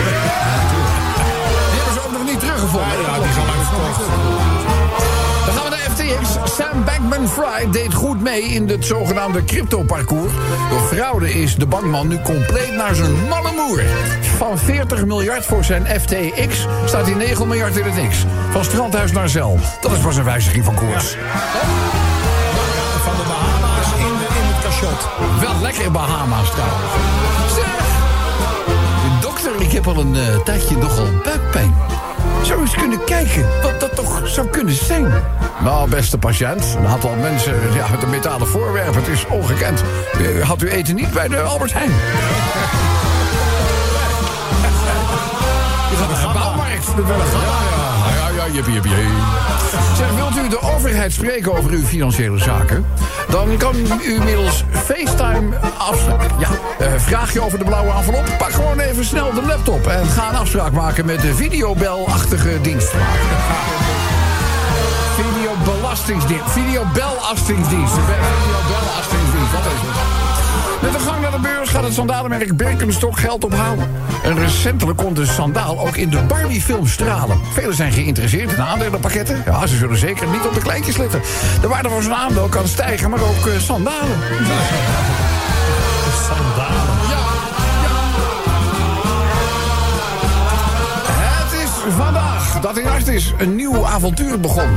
Teruggevonden. 2.68 3.12
Ja, 3.12 3.18
die 3.18 3.33
gaan 3.33 3.46
dan 5.44 5.55
gaan 5.55 5.64
we 5.64 5.70
naar 5.70 5.79
FTX. 5.79 6.55
Sam 6.57 6.85
Bankman-Fried 6.85 7.72
deed 7.72 7.94
goed 7.94 8.20
mee 8.20 8.42
in 8.42 8.68
het 8.68 8.85
zogenaamde 8.85 9.44
crypto-parcours. 9.44 10.33
Door 10.70 10.81
fraude 10.81 11.33
is 11.33 11.57
de 11.57 11.66
bankman 11.66 12.09
nu 12.09 12.20
compleet 12.20 12.74
naar 12.77 12.94
zijn 12.94 13.29
malle 13.29 13.53
moer. 13.53 13.83
Van 14.37 14.59
40 14.59 15.05
miljard 15.05 15.44
voor 15.44 15.64
zijn 15.64 15.87
FTX 16.00 16.66
staat 16.85 17.07
hij 17.07 17.14
9 17.14 17.48
miljard 17.48 17.77
in 17.77 17.85
het 17.85 17.94
niks. 17.94 18.24
Van 18.50 18.64
strandhuis 18.64 19.12
naar 19.12 19.29
zeil. 19.29 19.59
Dat 19.81 19.92
is 19.92 19.98
pas 19.98 20.16
een 20.16 20.24
wijziging 20.24 20.64
van 20.64 20.74
koers. 20.74 21.16
Van 23.03 23.16
de 23.16 23.24
Bahama's 23.29 23.87
in, 23.98 24.16
de, 24.18 24.27
in 24.38 24.46
het 24.53 24.64
cachot. 24.64 25.09
Wel 25.40 25.62
lekker 25.62 25.90
Bahama's 25.90 26.50
trouwens. 26.50 26.92
Zeg, 27.55 27.74
dokter, 29.20 29.61
ik 29.61 29.72
heb 29.72 29.87
al 29.87 29.96
een 29.96 30.16
eh, 30.16 30.37
tijdje 30.44 30.77
nogal 30.77 31.07
buikpijn. 31.22 31.94
Zou 32.45 32.61
eens 32.61 32.75
kunnen 32.75 33.05
kijken 33.05 33.47
wat 33.63 33.81
dat 33.81 33.95
toch 33.97 34.23
zou 34.29 34.49
kunnen 34.49 34.75
zijn. 34.75 35.13
Nou, 35.63 35.89
beste 35.89 36.19
patiënt, 36.19 36.77
een 36.79 36.87
aantal 36.87 37.15
mensen 37.15 37.55
ja, 37.75 37.87
met 37.91 38.03
een 38.03 38.11
metalen 38.11 38.47
voorwerp, 38.47 38.95
het 38.95 39.09
is 39.09 39.27
ongekend. 39.27 39.83
Eh, 40.13 40.49
Had 40.49 40.63
u 40.63 40.71
eten 40.71 40.95
niet 40.95 41.13
bij 41.13 41.29
de 41.29 41.41
Albert 41.41 41.73
Heijn? 41.73 41.91
Je 45.91 45.97
gaat 45.97 46.11
naar 46.11 46.33
de 46.33 46.39
bouwmarkt. 46.39 46.87
Ja, 46.87 47.05
ja, 48.17 48.45
ja, 48.45 48.45
ja. 48.47 48.83
Zeg, 49.97 50.11
wilt 50.15 50.37
u 50.37 50.49
de 50.49 50.61
overheid 50.61 51.13
spreken 51.13 51.57
over 51.59 51.71
uw 51.71 51.85
financiële 51.85 52.39
zaken? 52.39 52.87
Dan 53.29 53.57
kan 53.57 53.75
u 54.05 54.19
middels 54.25 54.65
FaceTime 54.71 55.57
afspraken. 55.79 56.31
Ja, 56.39 56.49
eh, 56.79 56.93
vraag 56.97 57.33
je 57.33 57.41
over 57.41 57.59
de 57.59 57.65
blauwe 57.65 57.93
envelop? 57.93 58.25
Pak 58.39 58.53
gewoon 58.53 58.63
even 58.95 59.07
snel 59.07 59.33
de 59.33 59.43
laptop 59.43 59.87
en 59.87 60.07
ga 60.07 60.29
een 60.29 60.37
afspraak 60.37 60.73
maken 60.73 61.05
met 61.05 61.21
de 61.21 61.35
videobelachtige 61.35 62.61
dienst. 62.61 62.95
Videobelastingsdienst. 65.17 66.51
Videobelastingsdienst. 66.51 67.93
Videobelastingsdienst. 67.93 69.53
Dat 69.53 69.65
is 69.65 69.81
het. 69.81 70.83
Met 70.83 70.93
de 70.93 70.99
gang 70.99 71.21
naar 71.21 71.31
de 71.31 71.39
beurs 71.39 71.71
gaat 71.71 71.85
het 71.85 71.95
sandalenmerk 71.95 72.57
Birkenstock 72.57 73.19
geld 73.19 73.45
ophalen. 73.45 73.91
En 74.23 74.39
recentelijk 74.39 74.99
kon 74.99 75.15
de 75.15 75.27
sandaal 75.27 75.87
ook 75.87 75.97
in 75.97 76.11
de 76.11 76.23
Barbie-film 76.23 76.87
stralen. 76.87 77.41
Velen 77.53 77.75
zijn 77.75 77.93
geïnteresseerd 77.93 78.53
in 78.53 78.63
aandelenpakketten. 78.63 79.43
Ja, 79.47 79.67
ze 79.67 79.77
zullen 79.77 79.99
zeker 79.99 80.29
niet 80.29 80.47
op 80.47 80.55
de 80.55 80.61
kleintjes 80.61 80.97
letten. 80.97 81.21
De 81.61 81.69
waarde 81.69 81.89
van 81.89 82.03
zo'n 82.03 82.15
aandeel 82.15 82.49
kan 82.49 82.69
stijgen, 82.69 83.11
maar 83.11 83.23
ook 83.23 83.47
eh, 83.47 83.59
sandalen. 83.59 84.19
Sandalen. 86.29 86.94
Dat 92.64 92.79
in 92.79 92.88
Artis 92.88 93.33
een 93.38 93.57
nieuw 93.57 93.87
avontuur 93.87 94.40
begon. 94.40 94.70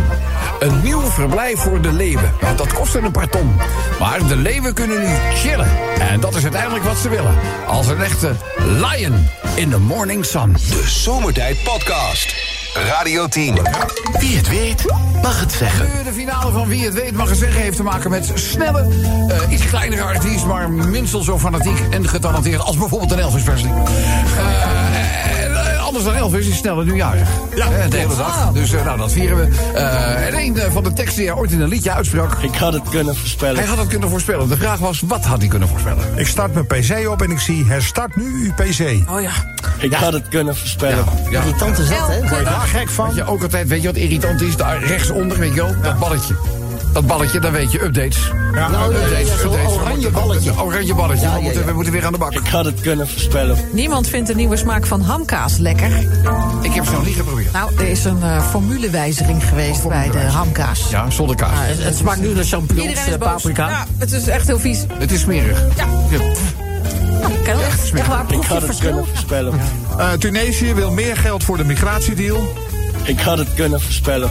Een 0.59 0.81
nieuw 0.83 1.01
verblijf 1.01 1.59
voor 1.59 1.81
de 1.81 1.93
leeuwen. 1.93 2.33
Dat 2.55 2.73
kostte 2.73 2.99
een 2.99 3.11
paar 3.11 3.29
ton. 3.29 3.55
Maar 3.99 4.27
de 4.27 4.35
leeuwen 4.35 4.73
kunnen 4.73 4.99
nu 4.99 5.15
chillen. 5.33 5.69
En 5.99 6.19
dat 6.19 6.35
is 6.35 6.43
uiteindelijk 6.43 6.83
wat 6.83 6.97
ze 6.97 7.09
willen. 7.09 7.35
Als 7.67 7.87
een 7.87 8.01
echte 8.01 8.31
lion 8.57 9.27
in 9.55 9.69
the 9.69 9.79
morning 9.79 10.25
sun. 10.25 10.53
De 10.53 10.83
Zomertijd 10.85 11.63
Podcast. 11.63 12.35
Radio 12.73 13.27
10. 13.27 13.57
Wie 14.19 14.37
het 14.37 14.49
weet, 14.49 14.85
mag 15.21 15.39
het 15.39 15.51
zeggen. 15.51 16.03
De 16.03 16.13
finale 16.13 16.51
van 16.51 16.67
Wie 16.67 16.85
het 16.85 16.93
weet 16.93 17.11
mag 17.11 17.29
het 17.29 17.37
zeggen 17.37 17.61
heeft 17.61 17.77
te 17.77 17.83
maken 17.83 18.09
met 18.09 18.31
snelle, 18.33 18.87
eh, 19.29 19.51
iets 19.51 19.65
kleinere 19.65 20.01
artiest, 20.01 20.45
maar 20.45 20.71
minstens 20.71 21.25
zo 21.25 21.39
fanatiek 21.39 21.79
en 21.89 22.07
getalenteerd 22.07 22.61
als 22.61 22.77
bijvoorbeeld 22.77 23.11
een 23.11 23.19
Elvis 23.19 23.43
Presley. 23.43 23.71
Eh, 23.71 24.86
anders 25.97 26.15
dan 26.15 26.23
Elvis 26.23 26.47
is 26.47 26.57
sneller 26.57 26.85
nu 26.85 26.95
jarig. 26.95 27.29
Ja, 27.55 27.87
de 27.87 27.97
hele 27.97 28.15
dag. 28.15 28.51
Dus 28.51 28.73
eh, 28.73 28.85
nou, 28.85 28.97
dat 28.97 29.11
vieren 29.11 29.37
we. 29.37 29.71
Eh, 29.73 30.27
en 30.27 30.37
een 30.37 30.57
eh, 30.57 30.71
van 30.71 30.83
de 30.83 30.93
teksten 30.93 31.17
die 31.17 31.27
hij 31.27 31.39
ooit 31.39 31.51
in 31.51 31.61
een 31.61 31.67
liedje 31.67 31.91
uitsprak. 31.91 32.37
Ik 32.41 32.55
had 32.55 32.73
het 32.73 32.89
kunnen 32.89 33.15
voorspellen. 33.15 33.57
Hij 33.57 33.65
had 33.65 33.77
het 33.77 33.87
kunnen 33.87 34.09
voorspellen. 34.09 34.47
De 34.47 34.57
vraag 34.57 34.79
was, 34.79 35.01
wat 35.05 35.25
had 35.25 35.39
hij 35.39 35.47
kunnen 35.47 35.67
voorspellen? 35.67 36.03
Ik 36.15 36.27
start 36.27 36.53
mijn 36.53 36.65
PC 36.65 37.09
op 37.09 37.21
en 37.21 37.31
ik 37.31 37.39
zie 37.39 37.65
herstart 37.65 38.15
nu 38.15 38.23
uw 38.23 38.53
PC. 38.53 39.09
Oh 39.09 39.21
ja. 39.21 39.31
Ik 39.79 39.93
had 39.93 40.13
het 40.13 40.27
kunnen 40.27 40.55
voorspellen. 40.55 41.05
Ja. 41.29 41.39
Irritant 41.39 41.77
is 41.77 41.89
dat, 41.89 42.07
hè? 42.07 42.19
Word 42.19 42.37
je 42.37 42.43
daar 42.43 42.59
gek 42.59 42.89
van? 42.89 43.07
Weet 43.07 43.15
je 43.15 43.27
ook 43.27 43.41
altijd, 43.41 43.67
weet 43.67 43.81
je 43.81 43.87
wat 43.87 43.97
irritant 43.97 44.41
is? 44.41 44.55
Daar 44.55 44.83
rechtsonder, 44.83 45.39
weet 45.39 45.53
je 45.53 45.61
wel, 45.61 45.75
dat 45.81 45.99
balletje. 45.99 46.35
Dat 46.97 47.07
balletje, 47.07 47.39
dan 47.39 47.51
weet 47.51 47.71
je, 47.71 47.83
updates. 47.83 48.31
Ja, 48.53 48.67
Nou, 48.67 48.93
ja, 48.93 49.07
ja, 49.07 49.17
ja, 49.17 49.37
zo'n 49.37 49.53
updates. 49.53 49.73
oranje 49.73 50.09
balletje. 50.09 50.61
Oranje 50.61 50.95
balletje. 50.95 51.25
Ja, 51.25 51.31
we, 51.31 51.37
ja, 51.37 51.43
moeten, 51.43 51.61
ja. 51.61 51.67
we 51.67 51.73
moeten 51.73 51.93
weer 51.93 52.05
aan 52.05 52.11
de 52.11 52.17
bak. 52.17 52.33
Ik 52.33 52.47
had 52.47 52.65
het 52.65 52.81
kunnen 52.81 53.07
voorspellen. 53.07 53.57
Niemand 53.71 54.07
vindt 54.07 54.27
de 54.27 54.35
nieuwe 54.35 54.55
smaak 54.57 54.85
van 54.85 55.01
hamkaas 55.01 55.57
lekker. 55.57 55.91
Ik 56.61 56.73
heb 56.73 56.85
ze 56.85 56.91
nog 56.91 57.05
niet 57.05 57.15
geprobeerd. 57.15 57.51
Nou, 57.51 57.71
er 57.77 57.87
is 57.87 58.05
een 58.05 58.21
eh, 58.23 58.49
formulewijziging 58.49 59.43
geweest 59.43 59.87
bij 59.87 60.09
de 60.11 60.17
hamkaas. 60.19 60.89
Ja, 60.89 61.09
zonder 61.09 61.35
kaas. 61.35 61.51
Ja, 61.51 61.61
het, 61.61 61.83
het 61.83 61.95
smaakt 61.95 62.19
nu 62.19 62.33
naar 62.33 62.43
champignons, 62.43 63.17
boos. 63.17 63.17
paprika. 63.17 63.69
Ja, 63.69 63.85
het 63.97 64.11
is 64.11 64.27
echt 64.27 64.47
heel 64.47 64.59
vies. 64.59 64.85
Het 64.93 65.11
is 65.11 65.19
smerig. 65.19 65.63
Ja. 65.75 65.85
Nou, 65.85 67.33
echt, 67.45 67.93
echt 67.93 68.07
waar, 68.07 68.25
Ik 68.27 68.43
had 68.43 68.61
het 68.67 68.77
kunnen 68.79 69.05
voorspellen. 69.07 69.59
Eh, 69.97 70.11
Tunesië 70.11 70.73
wil 70.73 70.91
meer 70.91 71.17
geld 71.17 71.43
voor 71.43 71.57
de 71.57 71.63
migratiedeal. 71.63 72.53
Ik 73.03 73.19
had 73.19 73.37
het 73.37 73.53
kunnen 73.53 73.81
voorspellen. 73.81 74.29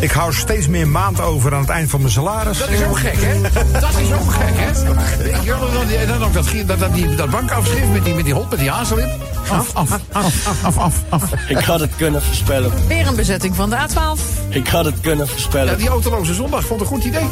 Ik 0.00 0.10
hou 0.10 0.32
steeds 0.32 0.68
meer 0.68 0.88
maand 0.88 1.20
over 1.20 1.54
aan 1.54 1.60
het 1.60 1.70
eind 1.70 1.90
van 1.90 2.00
mijn 2.00 2.12
salaris. 2.12 2.58
Dat 2.58 2.68
is 2.68 2.84
ook 2.84 2.98
gek, 2.98 3.16
hè? 3.16 3.40
Dat 3.80 3.98
is 4.00 4.12
ook 4.12 4.32
gek, 4.32 4.54
hè? 4.54 5.40
Je 5.40 5.58
wel, 5.58 6.06
dan, 6.06 6.24
ook 6.24 6.32
dat, 6.32 6.78
dat, 6.78 7.16
dat, 7.16 7.30
bankafschrift 7.30 7.92
met 7.92 8.04
die, 8.04 8.14
met 8.14 8.24
die 8.24 8.34
hond, 8.34 8.50
met 8.50 8.58
die 8.58 8.70
hazenlip. 8.70 9.10
Af, 9.50 9.74
af, 9.74 9.90
af, 10.12 10.46
af, 10.62 10.78
af, 10.78 10.94
af. 11.08 11.22
Ik 11.48 11.58
had 11.58 11.80
het 11.80 11.90
kunnen 11.96 12.22
voorspellen. 12.22 12.72
Weer 12.86 13.06
een 13.06 13.16
bezetting 13.16 13.56
van 13.56 13.70
de 13.70 13.76
A12. 13.76 14.20
Ik 14.48 14.68
had 14.68 14.84
het 14.84 15.00
kunnen 15.00 15.26
Ja, 15.26 15.30
voorspellen. 15.32 15.78
die 15.78 15.88
autoloze 15.88 16.34
zondag 16.34 16.64
vond 16.64 16.80
een 16.80 16.86
goed 16.86 17.04
idee. 17.04 17.20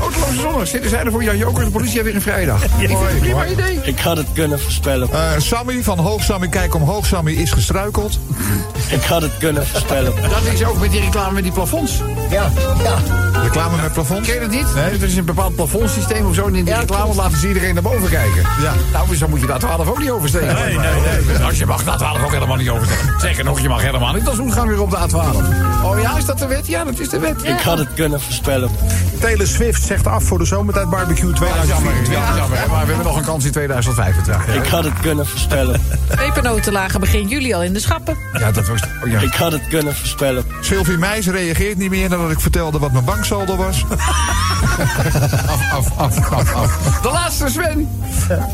autoloze 0.00 0.40
zondag. 0.40 0.66
Zitten 0.66 0.90
zij 0.90 1.04
er 1.04 1.10
voor 1.10 1.24
Jan 1.24 1.36
Joker, 1.36 1.64
de 1.64 1.70
politie 1.70 2.02
weer 2.02 2.14
een 2.14 2.20
vrijdag. 2.22 2.64
Ik 2.64 2.70
vind 2.78 2.98
het 2.98 3.10
een 3.10 3.18
prima 3.18 3.46
idee. 3.46 3.80
Ik 3.82 3.98
had 3.98 4.16
het 4.16 4.26
kunnen 4.32 4.60
voorspellen. 4.60 5.10
Eh, 5.12 5.30
Sammy 5.38 5.82
van 5.82 5.98
Hoog 5.98 6.22
Sammy, 6.22 6.48
kijk 6.48 6.74
omhoog 6.74 7.06
Sammy, 7.06 7.32
is 7.32 7.50
gestruikeld. 7.50 8.18
Ik 8.88 9.02
had 9.02 9.22
het 9.22 9.38
kunnen 9.38 9.66
voorspellen. 9.66 10.12
Dat 10.30 10.52
is 10.52 10.64
ook 10.64 10.78
met 10.80 10.90
die 10.90 11.00
reclame 11.00 11.32
met 11.32 11.42
die 11.42 11.52
plafonds. 11.52 11.92
Ja, 12.30 12.50
ja. 12.82 12.98
Reclame 13.42 13.82
met 13.82 13.92
plafond. 13.92 14.26
Ken 14.26 14.34
je 14.34 14.40
dat 14.40 14.50
niet? 14.50 14.74
Nee. 14.74 14.84
Er 14.84 15.02
is 15.02 15.16
een 15.16 15.24
bepaald 15.24 15.54
plafondsysteem 15.54 16.26
of 16.26 16.34
zo. 16.34 16.46
En 16.46 16.54
in 16.54 16.64
die 16.64 16.74
Ja, 16.74 16.80
reclame 16.80 17.02
klopt. 17.02 17.18
laten 17.18 17.38
ze 17.38 17.48
iedereen 17.48 17.74
naar 17.74 17.82
boven 17.82 18.08
kijken. 18.10 18.42
Ja. 18.62 18.72
Nou, 18.92 19.08
dus 19.08 19.18
dan 19.18 19.30
moet 19.30 19.40
je 19.40 19.46
daar 19.46 19.58
12 19.58 19.88
ook 19.88 19.98
niet 19.98 20.10
oversteken. 20.10 20.54
Nee, 20.54 20.78
nee, 20.78 21.24
nee. 21.26 21.38
Als 21.46 21.58
je 21.58 21.66
mag 21.66 21.84
daar 21.84 21.96
12 21.98 22.24
ook 22.24 22.32
helemaal 22.32 22.56
niet 22.56 22.70
oversteken. 22.70 23.20
Zeker 23.20 23.44
nog, 23.44 23.60
je 23.60 23.68
mag 23.68 23.82
helemaal 23.82 24.12
niet 24.12 24.28
als 24.28 24.38
gaan 24.48 24.68
weer 24.68 24.80
op 24.80 24.90
de 24.90 24.96
A12. 24.96 25.84
Oh 25.84 26.00
ja, 26.00 26.16
is 26.16 26.24
dat 26.24 26.38
de 26.38 26.46
wet? 26.46 26.66
Ja, 26.66 26.84
dat 26.84 26.98
is 26.98 27.08
de 27.08 27.18
wet. 27.18 27.44
Ik 27.44 27.60
had 27.60 27.78
het 27.78 27.88
kunnen 27.94 28.20
voorspellen. 28.20 28.70
Taylor 29.20 29.46
Swift 29.46 29.82
zegt 29.82 30.06
af 30.06 30.24
voor 30.24 30.38
de 30.38 30.44
zomertijd 30.44 30.90
barbecue 30.90 31.28
Ja, 31.28 31.34
jammer, 31.38 31.66
2024. 31.66 32.14
ja, 32.14 32.36
jammer. 32.36 32.58
Maar 32.70 32.80
we 32.80 32.86
hebben 32.86 33.06
nog 33.06 33.16
een 33.16 33.24
kans 33.24 33.44
in 33.44 33.50
2025. 33.52 34.54
Ik 34.54 34.66
had 34.66 34.84
het 34.84 35.00
kunnen 35.00 35.26
voorspellen. 35.26 35.80
Pepernoten 36.16 36.72
lagen 36.72 37.00
begin 37.00 37.28
juli 37.28 37.52
al 37.54 37.62
in 37.62 37.72
de 37.72 37.80
schappen. 37.80 38.16
Ja, 38.38 38.52
dat 38.52 38.66
was... 38.68 38.80
oh, 39.04 39.10
ja. 39.10 39.20
Ik 39.20 39.34
had 39.34 39.52
het 39.52 39.68
kunnen 39.68 39.94
voorspellen. 39.96 40.44
Sylvie 40.60 40.98
Meijs 40.98 41.26
reageert 41.26 41.78
niet 41.78 41.90
meer 41.90 42.08
nadat 42.08 42.30
ik 42.30 42.40
vertelde 42.40 42.78
wat 42.78 42.92
mijn 42.92 43.04
banksaldo 43.32 43.56
was. 43.64 43.84
Af, 45.48 45.72
af, 45.72 45.98
af, 45.98 46.32
af, 46.32 46.54
af. 46.54 46.98
De 47.02 47.08
laatste, 47.10 47.48
Sven. 47.48 47.88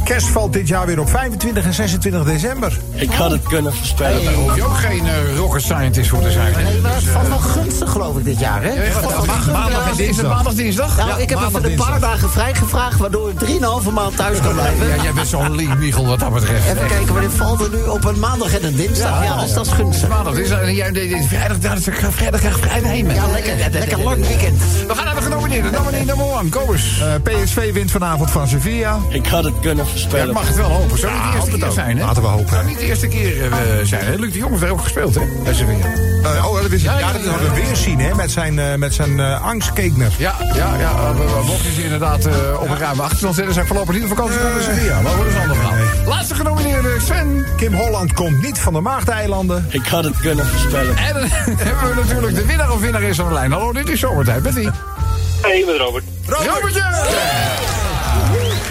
Kerst 0.04 0.26
valt 0.28 0.52
dit 0.52 0.68
jaar 0.68 0.86
weer 0.86 1.00
op 1.00 1.08
25 1.10 1.64
en 1.64 1.74
26 1.74 2.24
december. 2.24 2.78
Ik 2.94 3.12
had 3.12 3.30
het 3.30 3.42
kunnen 3.42 3.74
voorspellen. 3.74 4.24
Daar 4.24 4.32
hoef 4.34 4.54
je 4.54 4.62
ook 4.64 4.76
geen 4.76 5.06
eh, 5.06 5.36
rocket 5.36 5.62
scientist 5.62 6.08
voor 6.10 6.20
te 6.22 6.30
zijn. 6.30 6.52
Nee, 6.64 6.80
maar 6.80 6.94
het 6.94 7.04
valt 7.04 7.28
wel 7.28 7.38
gunstig, 7.38 7.90
geloof 7.90 8.16
ik, 8.16 8.24
dit 8.24 8.38
jaar, 8.38 8.62
hè? 8.62 8.68
Ja, 8.72 8.90
gunstig. 8.92 9.52
maandag 9.52 9.84
en 9.84 9.90
Is 9.90 9.96
het 9.96 9.96
dinsdag. 9.96 10.32
maandag, 10.34 10.54
dinsdag? 10.54 10.96
Nou, 10.96 11.08
Ja, 11.08 11.16
ik 11.16 11.28
heb 11.28 11.38
even 11.38 11.46
een 11.54 11.60
paar 11.60 11.62
dinsdag. 11.62 11.98
dagen 11.98 12.30
vrijgevraagd, 12.30 12.98
waardoor 12.98 13.30
ik 13.30 13.38
3,5 13.84 13.90
maand 13.92 14.16
thuis 14.16 14.40
kan 14.40 14.52
blijven. 14.54 14.88
Ja, 14.88 15.02
jij 15.02 15.12
bent 15.12 15.28
zo'n 15.28 15.54
linkmiegel 15.54 16.06
wat 16.06 16.18
dat 16.18 16.32
betreft. 16.32 16.66
Even 16.66 16.86
kijken, 16.86 17.12
wanneer 17.12 17.30
valt 17.30 17.60
er 17.60 17.70
nu 17.70 17.82
op 17.82 18.04
een 18.04 18.18
maandag 18.18 18.58
en 18.58 18.64
een 18.66 18.76
dinsdag? 18.76 19.24
Ja, 19.24 19.40
dus 19.40 19.52
dat 19.52 19.66
is 19.66 19.72
gunstig. 19.72 20.08
Maandag 20.08 20.34
is 20.36 20.50
en 20.50 20.74
jij 20.74 20.90
deed 20.92 21.10
dit 21.10 21.26
vrijdag, 21.26 21.56
ja, 21.60 21.68
dat 21.68 21.78
is 21.78 21.88
vrijdag, 22.10 22.40
graag 22.40 22.58
vrijdag 22.58 22.90
heen. 22.90 23.14
Ja, 23.14 23.26
lekker, 23.26 23.56
lekker 23.70 24.02
lang 24.02 24.26
weekend. 24.26 24.62
We 24.86 24.94
gaan 24.94 25.04
naar 25.04 25.14
de 25.14 25.22
genomineerden. 25.22 25.72
Nomineer 25.72 26.04
nummer 26.04 26.26
1, 26.26 26.48
kom 26.50 26.72
eens. 26.72 27.00
Eh, 27.00 27.42
PSV 27.42 27.72
wint 27.72 27.90
vanavond 27.90 28.30
van 28.30 28.48
Sevilla. 28.48 28.98
Ik 29.08 29.26
had 29.26 29.44
het 29.44 29.60
kunnen 29.60 29.84
Ja, 29.84 29.90
voorspellen. 29.90 30.26
ik 30.28 30.32
mag 30.32 30.46
het 30.46 30.56
wel 30.56 30.70
hopen. 30.70 30.98
Zou 30.98 31.12
niet 31.12 31.22
de 31.32 31.36
eerste 31.38 31.58
keer 31.58 31.70
zijn, 31.72 31.98
hè? 31.98 32.04
Laten 32.04 32.22
we 32.22 32.28
hopen. 32.28 32.48
Zou 32.48 32.66
niet 32.66 32.78
de 32.78 32.84
eerste 32.86 33.06
keer 33.08 33.52
eh, 33.52 33.58
zijn, 33.82 34.04
hè? 34.04 34.14
Luc 34.14 34.32
de 34.32 34.38
Jong 34.38 34.50
heeft 34.50 34.62
er 34.62 34.70
ook 34.70 34.80
gespeeld, 34.82 35.14
hè? 35.14 35.20
Bij 35.44 35.54
Sevilla. 35.54 35.86
Eh, 36.22 36.46
oh, 36.50 36.62
dat 36.62 36.70
is 36.70 36.82
Ja, 36.82 36.98
Ja, 36.98 37.12
dat 37.12 37.24
hadden 37.24 37.50
we 37.54 37.54
weer 37.60 37.76
zien, 37.76 37.98
hè, 38.00 38.14
met 38.14 38.30
zijn, 38.30 38.58
eh 38.58 38.74
met 38.74 38.94
zijn 38.94 39.20
angstkeekner. 39.20 40.12
Ja, 40.18 40.34
ja, 40.54 40.74
ja. 40.78 41.12
Mocht 41.46 41.62
hij 41.74 41.84
inderdaad 41.84 42.26
eh, 42.26 42.34
op 42.60 42.68
een 42.68 42.78
ruime 42.78 43.02
achterstand 43.02 43.34
zetten... 43.34 43.54
zijn 43.54 43.66
voorlopig 43.66 43.94
niet 43.94 44.02
op 44.02 44.08
vakantie 44.08 44.38
naar 44.38 44.62
Sevilla. 44.62 45.00
Maar 45.00 45.16
dat 45.16 45.26
is 45.26 45.34
een 45.34 45.40
ander 45.40 45.56
verhaal. 45.56 45.74
Laatste 46.06 46.34
genomineerde, 46.34 46.96
Sven. 47.04 47.46
Kim 47.56 47.74
Holland 47.74 48.12
komt 48.12 48.42
niet 48.42 48.58
van 48.58 48.72
de 48.72 48.80
Maagdeilanden. 48.80 49.66
Ik 49.68 49.86
had 49.86 50.04
het 50.04 50.16
kunnen 50.16 50.46
voorspellen. 50.46 50.96
En 50.96 51.14
dan 51.14 51.22
hebben 51.66 51.88
we 51.88 51.94
natuurlijk 52.04 52.34
de 52.34 52.46
winnaar 52.46 52.72
of 52.72 52.80
winnaar 52.80 53.02
is 53.02 53.20
aan 53.20 53.28
de 53.28 53.34
lijn. 53.34 53.52
Hallo, 53.52 53.72
dit 53.72 53.88
is 53.88 54.00
zomertijd. 54.00 54.42
Met 54.42 54.56
Hey, 54.62 55.64
met 55.66 55.76
Robert. 55.76 56.04
Robertje! 56.26 56.82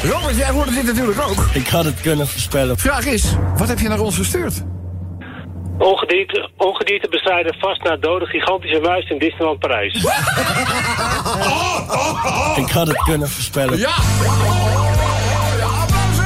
Robert, 0.04 0.36
jij 0.38 0.50
hoorde 0.50 0.72
dit 0.72 0.84
natuurlijk 0.84 1.22
ook. 1.22 1.46
Ik 1.54 1.68
had 1.68 1.86
het 1.86 2.02
kunnen 2.02 2.28
voorspellen. 2.28 2.78
Vraag 2.78 3.06
is, 3.06 3.36
wat 3.58 3.68
heb 3.68 3.80
je 3.80 3.88
naar 3.88 4.00
ons 4.00 4.16
gestuurd? 4.16 4.64
Ongedierte, 5.78 6.50
ongedierte 6.58 7.10
bestrijden 7.10 7.56
vast 7.60 7.84
naar 7.84 8.00
dode 8.00 8.26
gigantische 8.26 8.80
muis 8.80 9.10
in 9.10 9.18
Disneyland 9.20 9.60
Parijs. 9.60 9.94
Ik 12.64 12.70
had 12.70 12.88
het 12.88 13.04
kunnen 13.04 13.30
voorspellen. 13.30 13.78
Ja! 13.78 13.96
Ja, 15.58 15.66
applaus! 15.66 16.18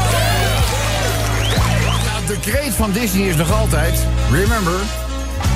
Ja, 2.06 2.28
de 2.28 2.40
kreet 2.40 2.74
van 2.74 2.92
Disney 2.92 3.28
is 3.28 3.36
nog 3.36 3.60
altijd... 3.60 4.08
Remember, 4.32 4.80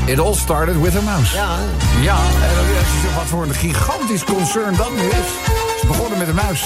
it 0.07 0.19
all 0.19 0.33
started 0.33 0.81
with 0.81 0.95
a 0.95 1.01
mouse. 1.01 1.35
Ja, 1.35 1.57
Ja, 2.01 2.17
en 2.17 3.15
wat 3.15 3.25
voor 3.25 3.43
een 3.43 3.53
gigantisch 3.53 4.23
concern 4.23 4.75
dat 4.75 4.91
nu 4.95 5.01
is. 5.01 5.27
Ze 5.79 5.87
begonnen 5.87 6.17
met 6.17 6.27
een 6.27 6.35
muis. 6.35 6.65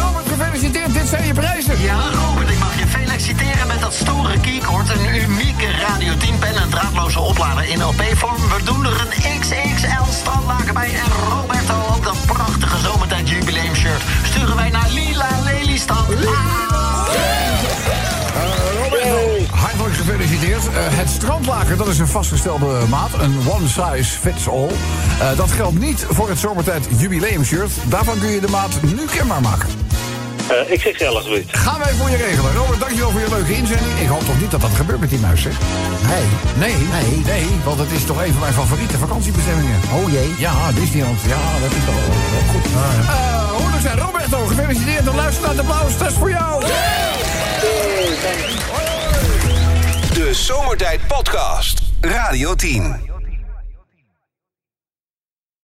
Robert, 0.00 0.28
gefeliciteerd. 0.28 0.92
Dit 0.92 1.08
zijn 1.08 1.26
je 1.26 1.32
prijzen. 1.32 1.80
Ja, 1.80 2.00
dat 21.78 21.88
is 21.88 21.98
een 21.98 22.08
vastgestelde 22.08 22.80
maat. 22.88 23.10
Een 23.20 23.36
one 23.48 23.68
size 23.68 24.18
fits 24.18 24.48
all. 24.48 24.68
Eh, 25.20 25.36
dat 25.36 25.50
geldt 25.50 25.78
niet 25.78 26.06
voor 26.10 26.28
het 26.28 26.38
zomertijd 26.38 26.86
jubileumshirt. 26.96 27.70
Daarvan 27.84 28.18
kun 28.18 28.28
je 28.28 28.40
de 28.40 28.48
maat 28.48 28.70
nu 28.82 29.04
kenbaar 29.16 29.40
maken. 29.40 29.68
Eh 30.48 30.78
XXL 30.78 31.04
alsjeblieft. 31.04 31.56
Gaan 31.56 31.78
wij 31.78 31.92
voor 31.92 32.10
je 32.10 32.16
regelen. 32.16 32.54
Robert, 32.54 32.80
dankjewel 32.80 33.10
voor 33.10 33.20
je 33.20 33.28
leuke 33.28 33.52
inzending. 33.56 33.98
Ik 34.00 34.08
hoop 34.08 34.24
toch 34.24 34.40
niet 34.40 34.50
dat 34.50 34.60
dat 34.60 34.70
gebeurt 34.74 35.00
met 35.00 35.10
die 35.10 35.18
muis, 35.18 35.42
zeg? 35.42 35.52
nee. 36.08 36.24
Nee, 36.58 36.76
Nee. 36.90 37.22
nee, 37.24 37.46
want 37.64 37.78
het 37.78 37.90
is 37.90 38.04
toch 38.04 38.24
een 38.24 38.32
van 38.32 38.40
mijn 38.40 38.52
favoriete 38.52 38.98
vakantiebestemmingen. 38.98 39.80
Oh 39.94 40.10
jee. 40.10 40.34
Ja, 40.38 40.52
Disneyland. 40.74 41.20
Ja, 41.26 41.42
dat 41.62 41.70
is 41.78 41.84
toch 41.84 41.94
wel, 41.94 42.14
wel 42.34 42.46
goed. 42.52 42.64
Eh, 42.72 43.50
hoe 43.60 43.70
dan 43.70 43.80
zijn 43.80 43.98
Roberto, 43.98 44.46
gefeliciteerd. 44.46 45.04
Dan 45.04 45.14
luister 45.14 45.46
naar 45.46 45.54
de 45.54 45.60
applaus. 45.60 45.98
Dat 45.98 46.08
is 46.10 46.14
voor 46.16 46.30
jou. 46.30 46.62
De 50.14 50.34
Zomertijd 50.34 51.00
Podcast. 51.06 51.82
Radio 52.00 52.54
10. 52.54 53.07